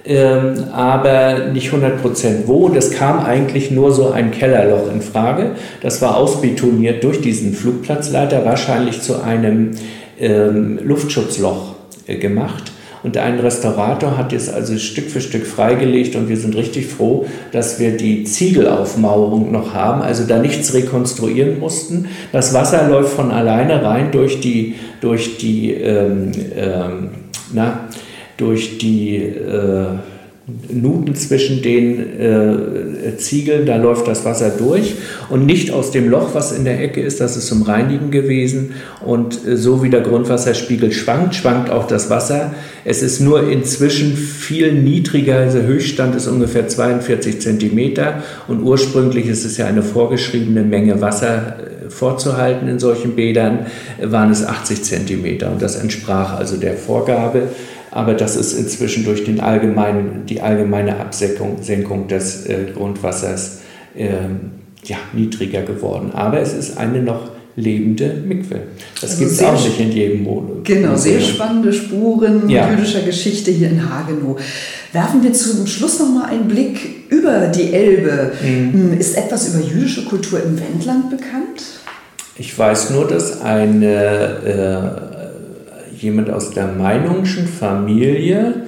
ähm, 0.04 0.66
aber 0.72 1.52
nicht 1.54 1.68
100 1.68 2.02
Prozent 2.02 2.48
wo. 2.48 2.70
Das 2.70 2.92
kam 2.92 3.20
eigentlich 3.20 3.72
nur 3.72 3.92
so 3.92 4.12
ein 4.12 4.32
Kellerloch 4.32 4.92
in 4.92 5.02
Frage. 5.02 5.52
Das 5.82 6.02
war 6.02 6.18
ausbetoniert 6.18 7.04
durch 7.04 7.22
diesen 7.22 7.54
Flugplatzleiter, 7.54 8.44
wahrscheinlich 8.46 9.02
zu 9.02 9.22
einem 9.22 9.72
ähm, 10.20 10.80
Luftschutzloch 10.84 11.76
äh, 12.08 12.18
gemacht. 12.18 12.72
Und 13.04 13.18
ein 13.18 13.40
Restaurator 13.40 14.18
hat 14.18 14.32
es 14.32 14.48
also 14.50 14.78
Stück 14.78 15.10
für 15.10 15.22
Stück 15.22 15.46
freigelegt 15.46 16.16
und 16.16 16.30
wir 16.30 16.38
sind 16.38 16.56
richtig 16.56 16.88
froh, 16.88 17.26
dass 17.52 17.80
wir 17.80 17.98
die 17.98 18.26
Ziegelaufmauerung 18.26 19.52
noch 19.52 19.74
haben, 19.74 20.02
also 20.02 20.26
da 20.26 20.38
nichts 20.38 20.74
rekonstruieren 20.74 21.60
mussten. 21.60 22.10
Das 22.32 22.54
Wasser 22.54 22.88
läuft 22.88 23.14
von 23.14 23.32
alleine 23.32 23.84
rein 23.84 24.12
durch 24.12 24.40
die, 24.40 24.76
durch 25.02 25.38
die, 25.38 25.72
ähm, 25.72 26.32
ähm, 26.56 27.10
na, 27.54 27.88
durch 28.38 28.78
die 28.78 29.18
äh, 29.18 29.86
Nuten 30.70 31.16
zwischen 31.16 31.62
den 31.62 32.00
äh, 32.20 33.18
Ziegeln, 33.18 33.66
da 33.66 33.78
läuft 33.78 34.08
das 34.08 34.26
Wasser 34.26 34.50
durch 34.50 34.96
und 35.30 35.46
nicht 35.46 35.72
aus 35.72 35.92
dem 35.92 36.10
Loch, 36.10 36.34
was 36.34 36.52
in 36.52 36.66
der 36.66 36.82
Ecke 36.82 37.02
ist, 37.02 37.20
das 37.20 37.38
ist 37.38 37.48
zum 37.48 37.64
Reinigen 37.64 38.12
gewesen. 38.12 38.74
Und 39.06 39.46
äh, 39.46 39.58
so 39.58 39.84
wie 39.84 39.90
der 39.90 40.02
Grundwasserspiegel 40.02 40.92
schwankt, 40.92 41.36
schwankt 41.36 41.70
auch 41.70 41.88
das 41.88 42.10
Wasser. 42.10 42.54
Es 42.86 43.02
ist 43.02 43.20
nur 43.20 43.50
inzwischen 43.50 44.16
viel 44.16 44.74
niedriger, 44.74 45.38
also 45.38 45.60
Höchststand 45.60 46.16
ist 46.16 46.28
ungefähr 46.28 46.68
42 46.68 47.42
Zentimeter 47.42 48.24
und 48.48 48.62
ursprünglich 48.62 49.28
ist 49.28 49.46
es 49.46 49.58
ja 49.58 49.66
eine 49.66 49.84
vorgeschriebene 49.84 50.64
Menge 50.64 51.02
Wasser 51.02 51.58
äh, 51.58 51.90
vorzuhalten 51.90 52.68
in 52.68 52.80
solchen 52.80 53.16
Bädern, 53.16 53.68
waren 54.02 54.32
es 54.32 54.46
80 54.46 54.84
Zentimeter 54.84 55.52
und 55.52 55.62
das 55.62 55.76
entsprach 55.76 56.38
also 56.38 56.58
der 56.58 56.76
Vorgabe 56.76 57.50
aber 57.92 58.14
das 58.14 58.36
ist 58.36 58.54
inzwischen 58.54 59.04
durch 59.04 59.24
den 59.26 59.40
allgemeinen, 59.40 60.26
die 60.26 60.42
allgemeine 60.42 60.98
Absenkung 60.98 61.62
Senkung 61.62 62.08
des 62.08 62.46
äh, 62.46 62.72
Grundwassers 62.74 63.60
äh, 63.96 64.08
ja, 64.86 64.98
niedriger 65.14 65.62
geworden. 65.62 66.12
Aber 66.14 66.40
es 66.40 66.54
ist 66.54 66.78
eine 66.78 67.02
noch 67.02 67.32
lebende 67.56 68.14
Mikwe. 68.26 68.62
Das 69.00 69.12
also 69.12 69.24
gibt 69.24 69.32
es 69.32 69.44
auch 69.44 69.66
nicht 69.66 69.80
in 69.80 69.92
jedem 69.92 70.24
Monat. 70.24 70.64
Genau, 70.64 70.96
sehr 70.96 71.20
spannende 71.20 71.74
Spuren 71.74 72.50
ja. 72.50 72.72
jüdischer 72.72 73.02
Geschichte 73.02 73.52
hier 73.52 73.70
in 73.70 73.90
Hagenow. 73.90 74.40
Werfen 74.94 75.24
wir 75.24 75.34
zum 75.34 75.68
Schluss 75.68 76.00
noch 76.00 76.10
mal 76.10 76.26
einen 76.26 76.48
Blick 76.48 77.10
über 77.10 77.48
die 77.48 77.74
Elbe. 77.74 78.32
Mhm. 78.42 78.74
Hm, 78.74 79.00
ist 79.00 79.18
etwas 79.18 79.54
über 79.54 79.64
jüdische 79.66 80.06
Kultur 80.06 80.42
im 80.44 80.60
Wendland 80.60 81.10
bekannt? 81.10 81.62
Ich 82.38 82.58
weiß 82.58 82.92
nur, 82.92 83.08
dass 83.08 83.42
eine 83.42 85.11
äh, 85.11 85.11
jemand 86.02 86.30
aus 86.30 86.52
der 86.52 86.68
Meinungschen 86.68 87.48
Familie, 87.48 88.64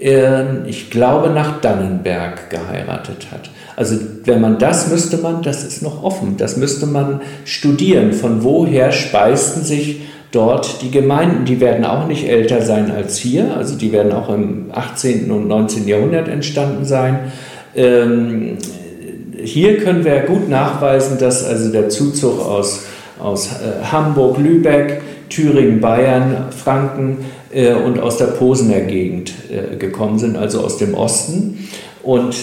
äh, 0.00 0.66
ich 0.66 0.90
glaube, 0.90 1.30
nach 1.30 1.60
Dannenberg 1.60 2.50
geheiratet 2.50 3.28
hat. 3.30 3.50
Also 3.76 3.96
wenn 4.24 4.40
man 4.40 4.58
das 4.58 4.90
müsste 4.90 5.18
man, 5.18 5.42
das 5.42 5.64
ist 5.64 5.82
noch 5.82 6.02
offen, 6.02 6.36
das 6.38 6.56
müsste 6.56 6.86
man 6.86 7.20
studieren. 7.44 8.12
Von 8.12 8.42
woher 8.42 8.90
speisten 8.90 9.62
sich 9.62 10.00
dort 10.32 10.82
die 10.82 10.90
Gemeinden? 10.90 11.44
Die 11.44 11.60
werden 11.60 11.84
auch 11.84 12.06
nicht 12.06 12.26
älter 12.28 12.62
sein 12.62 12.90
als 12.90 13.18
hier, 13.18 13.56
also 13.56 13.76
die 13.76 13.92
werden 13.92 14.12
auch 14.12 14.30
im 14.30 14.70
18. 14.72 15.30
und 15.30 15.46
19. 15.46 15.86
Jahrhundert 15.86 16.28
entstanden 16.28 16.84
sein. 16.84 17.32
Ähm, 17.74 18.56
hier 19.42 19.76
können 19.78 20.04
wir 20.04 20.20
gut 20.20 20.48
nachweisen, 20.48 21.18
dass 21.18 21.44
also 21.44 21.70
der 21.70 21.90
Zuzug 21.90 22.40
aus, 22.40 22.86
aus 23.18 23.48
äh, 23.48 23.84
Hamburg, 23.92 24.38
Lübeck, 24.38 25.02
Thüringen, 25.28 25.80
Bayern, 25.80 26.46
Franken 26.50 27.18
äh, 27.52 27.74
und 27.74 27.98
aus 28.00 28.18
der 28.18 28.26
Posener 28.26 28.80
Gegend 28.80 29.32
äh, 29.50 29.76
gekommen 29.76 30.18
sind, 30.18 30.36
also 30.36 30.60
aus 30.60 30.78
dem 30.78 30.94
Osten. 30.94 31.68
Und 32.02 32.34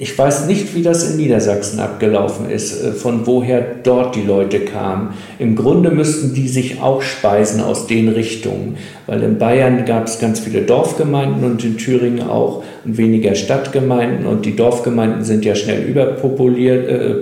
ich 0.00 0.16
weiß 0.16 0.46
nicht, 0.46 0.76
wie 0.76 0.82
das 0.82 1.10
in 1.10 1.16
Niedersachsen 1.16 1.80
abgelaufen 1.80 2.48
ist, 2.48 2.84
äh, 2.84 2.92
von 2.92 3.26
woher 3.26 3.60
dort 3.82 4.14
die 4.14 4.22
Leute 4.22 4.60
kamen. 4.60 5.14
Im 5.40 5.56
Grunde 5.56 5.90
müssten 5.90 6.34
die 6.34 6.46
sich 6.46 6.80
auch 6.80 7.02
speisen 7.02 7.60
aus 7.60 7.88
den 7.88 8.08
Richtungen, 8.08 8.76
weil 9.06 9.24
in 9.24 9.38
Bayern 9.38 9.84
gab 9.86 10.06
es 10.06 10.20
ganz 10.20 10.38
viele 10.38 10.62
Dorfgemeinden 10.62 11.42
und 11.42 11.64
in 11.64 11.78
Thüringen 11.78 12.28
auch 12.28 12.62
weniger 12.84 13.34
Stadtgemeinden 13.34 14.24
und 14.26 14.46
die 14.46 14.54
Dorfgemeinden 14.54 15.24
sind 15.24 15.44
ja 15.44 15.56
schnell 15.56 15.82
überpopuliert, 15.82 16.88
äh, 16.88 17.14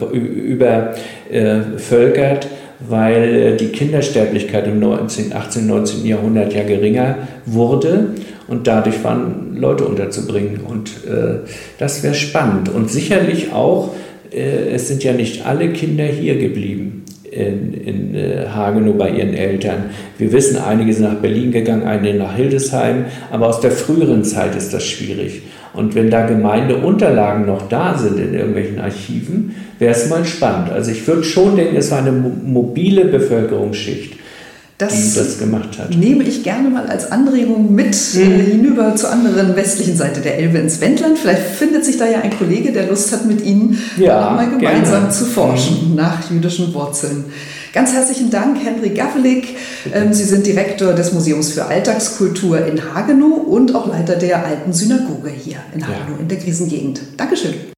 übervölkert 1.31 2.49
weil 2.81 3.35
äh, 3.35 3.57
die 3.57 3.69
Kindersterblichkeit 3.69 4.67
im 4.67 4.81
19, 4.81 5.33
18, 5.33 5.67
19. 5.67 6.07
Jahrhundert 6.07 6.53
ja 6.55 6.63
geringer 6.63 7.17
wurde 7.45 8.11
und 8.49 8.67
dadurch 8.67 9.03
waren 9.03 9.57
Leute 9.57 9.85
unterzubringen. 9.85 10.61
Und 10.67 10.89
äh, 11.07 11.41
das 11.79 12.03
wäre 12.03 12.15
spannend. 12.15 12.69
Und 12.69 12.91
sicherlich 12.91 13.53
auch, 13.53 13.95
äh, 14.33 14.71
es 14.75 14.89
sind 14.89 15.03
ja 15.05 15.13
nicht 15.13 15.47
alle 15.47 15.71
Kinder 15.71 16.05
hier 16.05 16.39
geblieben 16.39 17.05
in, 17.31 17.75
in 17.75 18.15
äh, 18.15 18.47
Hagenow 18.49 18.97
bei 18.97 19.11
ihren 19.11 19.35
Eltern. 19.35 19.91
Wir 20.19 20.33
wissen, 20.33 20.59
einige 20.59 20.93
sind 20.93 21.05
nach 21.05 21.21
Berlin 21.21 21.53
gegangen, 21.53 21.85
einige 21.85 22.19
nach 22.19 22.37
Hildesheim, 22.37 23.07
aber 23.31 23.49
aus 23.49 23.61
der 23.61 23.73
früheren 23.73 24.25
Zeit 24.25 24.55
ist 24.57 24.73
das 24.73 24.87
schwierig. 24.87 25.43
Und 25.77 25.95
wenn 25.95 26.11
da 26.11 26.27
Gemeindeunterlagen 26.27 27.47
noch 27.47 27.69
da 27.69 27.97
sind 27.99 28.19
in 28.19 28.35
irgendwelchen 28.35 28.81
Archiven, 28.81 29.55
wäre 29.79 29.95
es 29.95 30.09
mal 30.09 30.25
spannend. 30.25 30.71
Also 30.71 30.91
ich 30.91 31.07
würde 31.07 31.23
schon 31.23 31.57
denken, 31.57 31.77
es 31.77 31.91
war 31.91 31.99
eine 31.99 32.13
mobile 32.13 33.05
Bevölkerungsschicht. 33.05 34.17
Das, 34.79 34.93
die 34.93 35.19
das 35.19 35.39
gemacht 35.39 35.79
hat. 35.79 35.97
Nehme 35.97 36.25
ich 36.25 36.43
gerne 36.43 36.69
mal 36.69 36.87
als 36.87 37.11
Anregung 37.11 37.75
mit 37.75 37.97
mhm. 38.13 38.21
äh, 38.21 38.43
hinüber 38.43 38.95
zur 38.95 39.11
anderen 39.11 39.57
westlichen 39.57 39.97
Seite 39.97 40.21
der 40.21 40.39
Elbe 40.39 40.59
ins 40.59 40.83
Wendland. 40.83 41.19
Vielleicht 41.19 41.41
findet 41.41 41.87
sich 41.87 41.97
da 41.97 42.07
ja 42.07 42.21
ein 42.21 42.37
Kollege, 42.37 42.73
der 42.73 42.87
Lust 42.87 43.11
hat, 43.11 43.25
mit 43.25 43.43
Ihnen 43.43 43.79
ja, 43.97 44.33
mal 44.33 44.51
gemeinsam 44.51 45.01
gerne. 45.01 45.11
zu 45.11 45.25
forschen 45.25 45.91
mhm. 45.91 45.97
nach 45.97 46.31
jüdischen 46.31 46.75
Wurzeln. 46.75 47.25
Ganz 47.77 47.93
herzlichen 47.93 48.31
Dank, 48.31 48.57
Henry 48.65 48.89
Gavlik. 48.89 49.59
Ähm, 49.93 50.15
Sie 50.15 50.25
sind 50.25 50.47
Direktor 50.47 50.95
des 50.95 51.13
Museums 51.13 51.53
für 51.53 51.67
Alltagskultur 51.67 52.65
in 52.65 52.95
Hagenow 52.95 53.37
und 53.47 53.75
auch 53.75 53.87
Leiter 53.87 54.17
der 54.17 54.47
alten 54.47 54.73
Synagoge 54.73 55.29
hier 55.29 55.59
in 55.75 55.87
Hagenow 55.87 56.17
ja. 56.17 56.23
in 56.23 56.27
der 56.27 56.39
Krisengegend. 56.39 57.03
Dankeschön. 57.19 57.76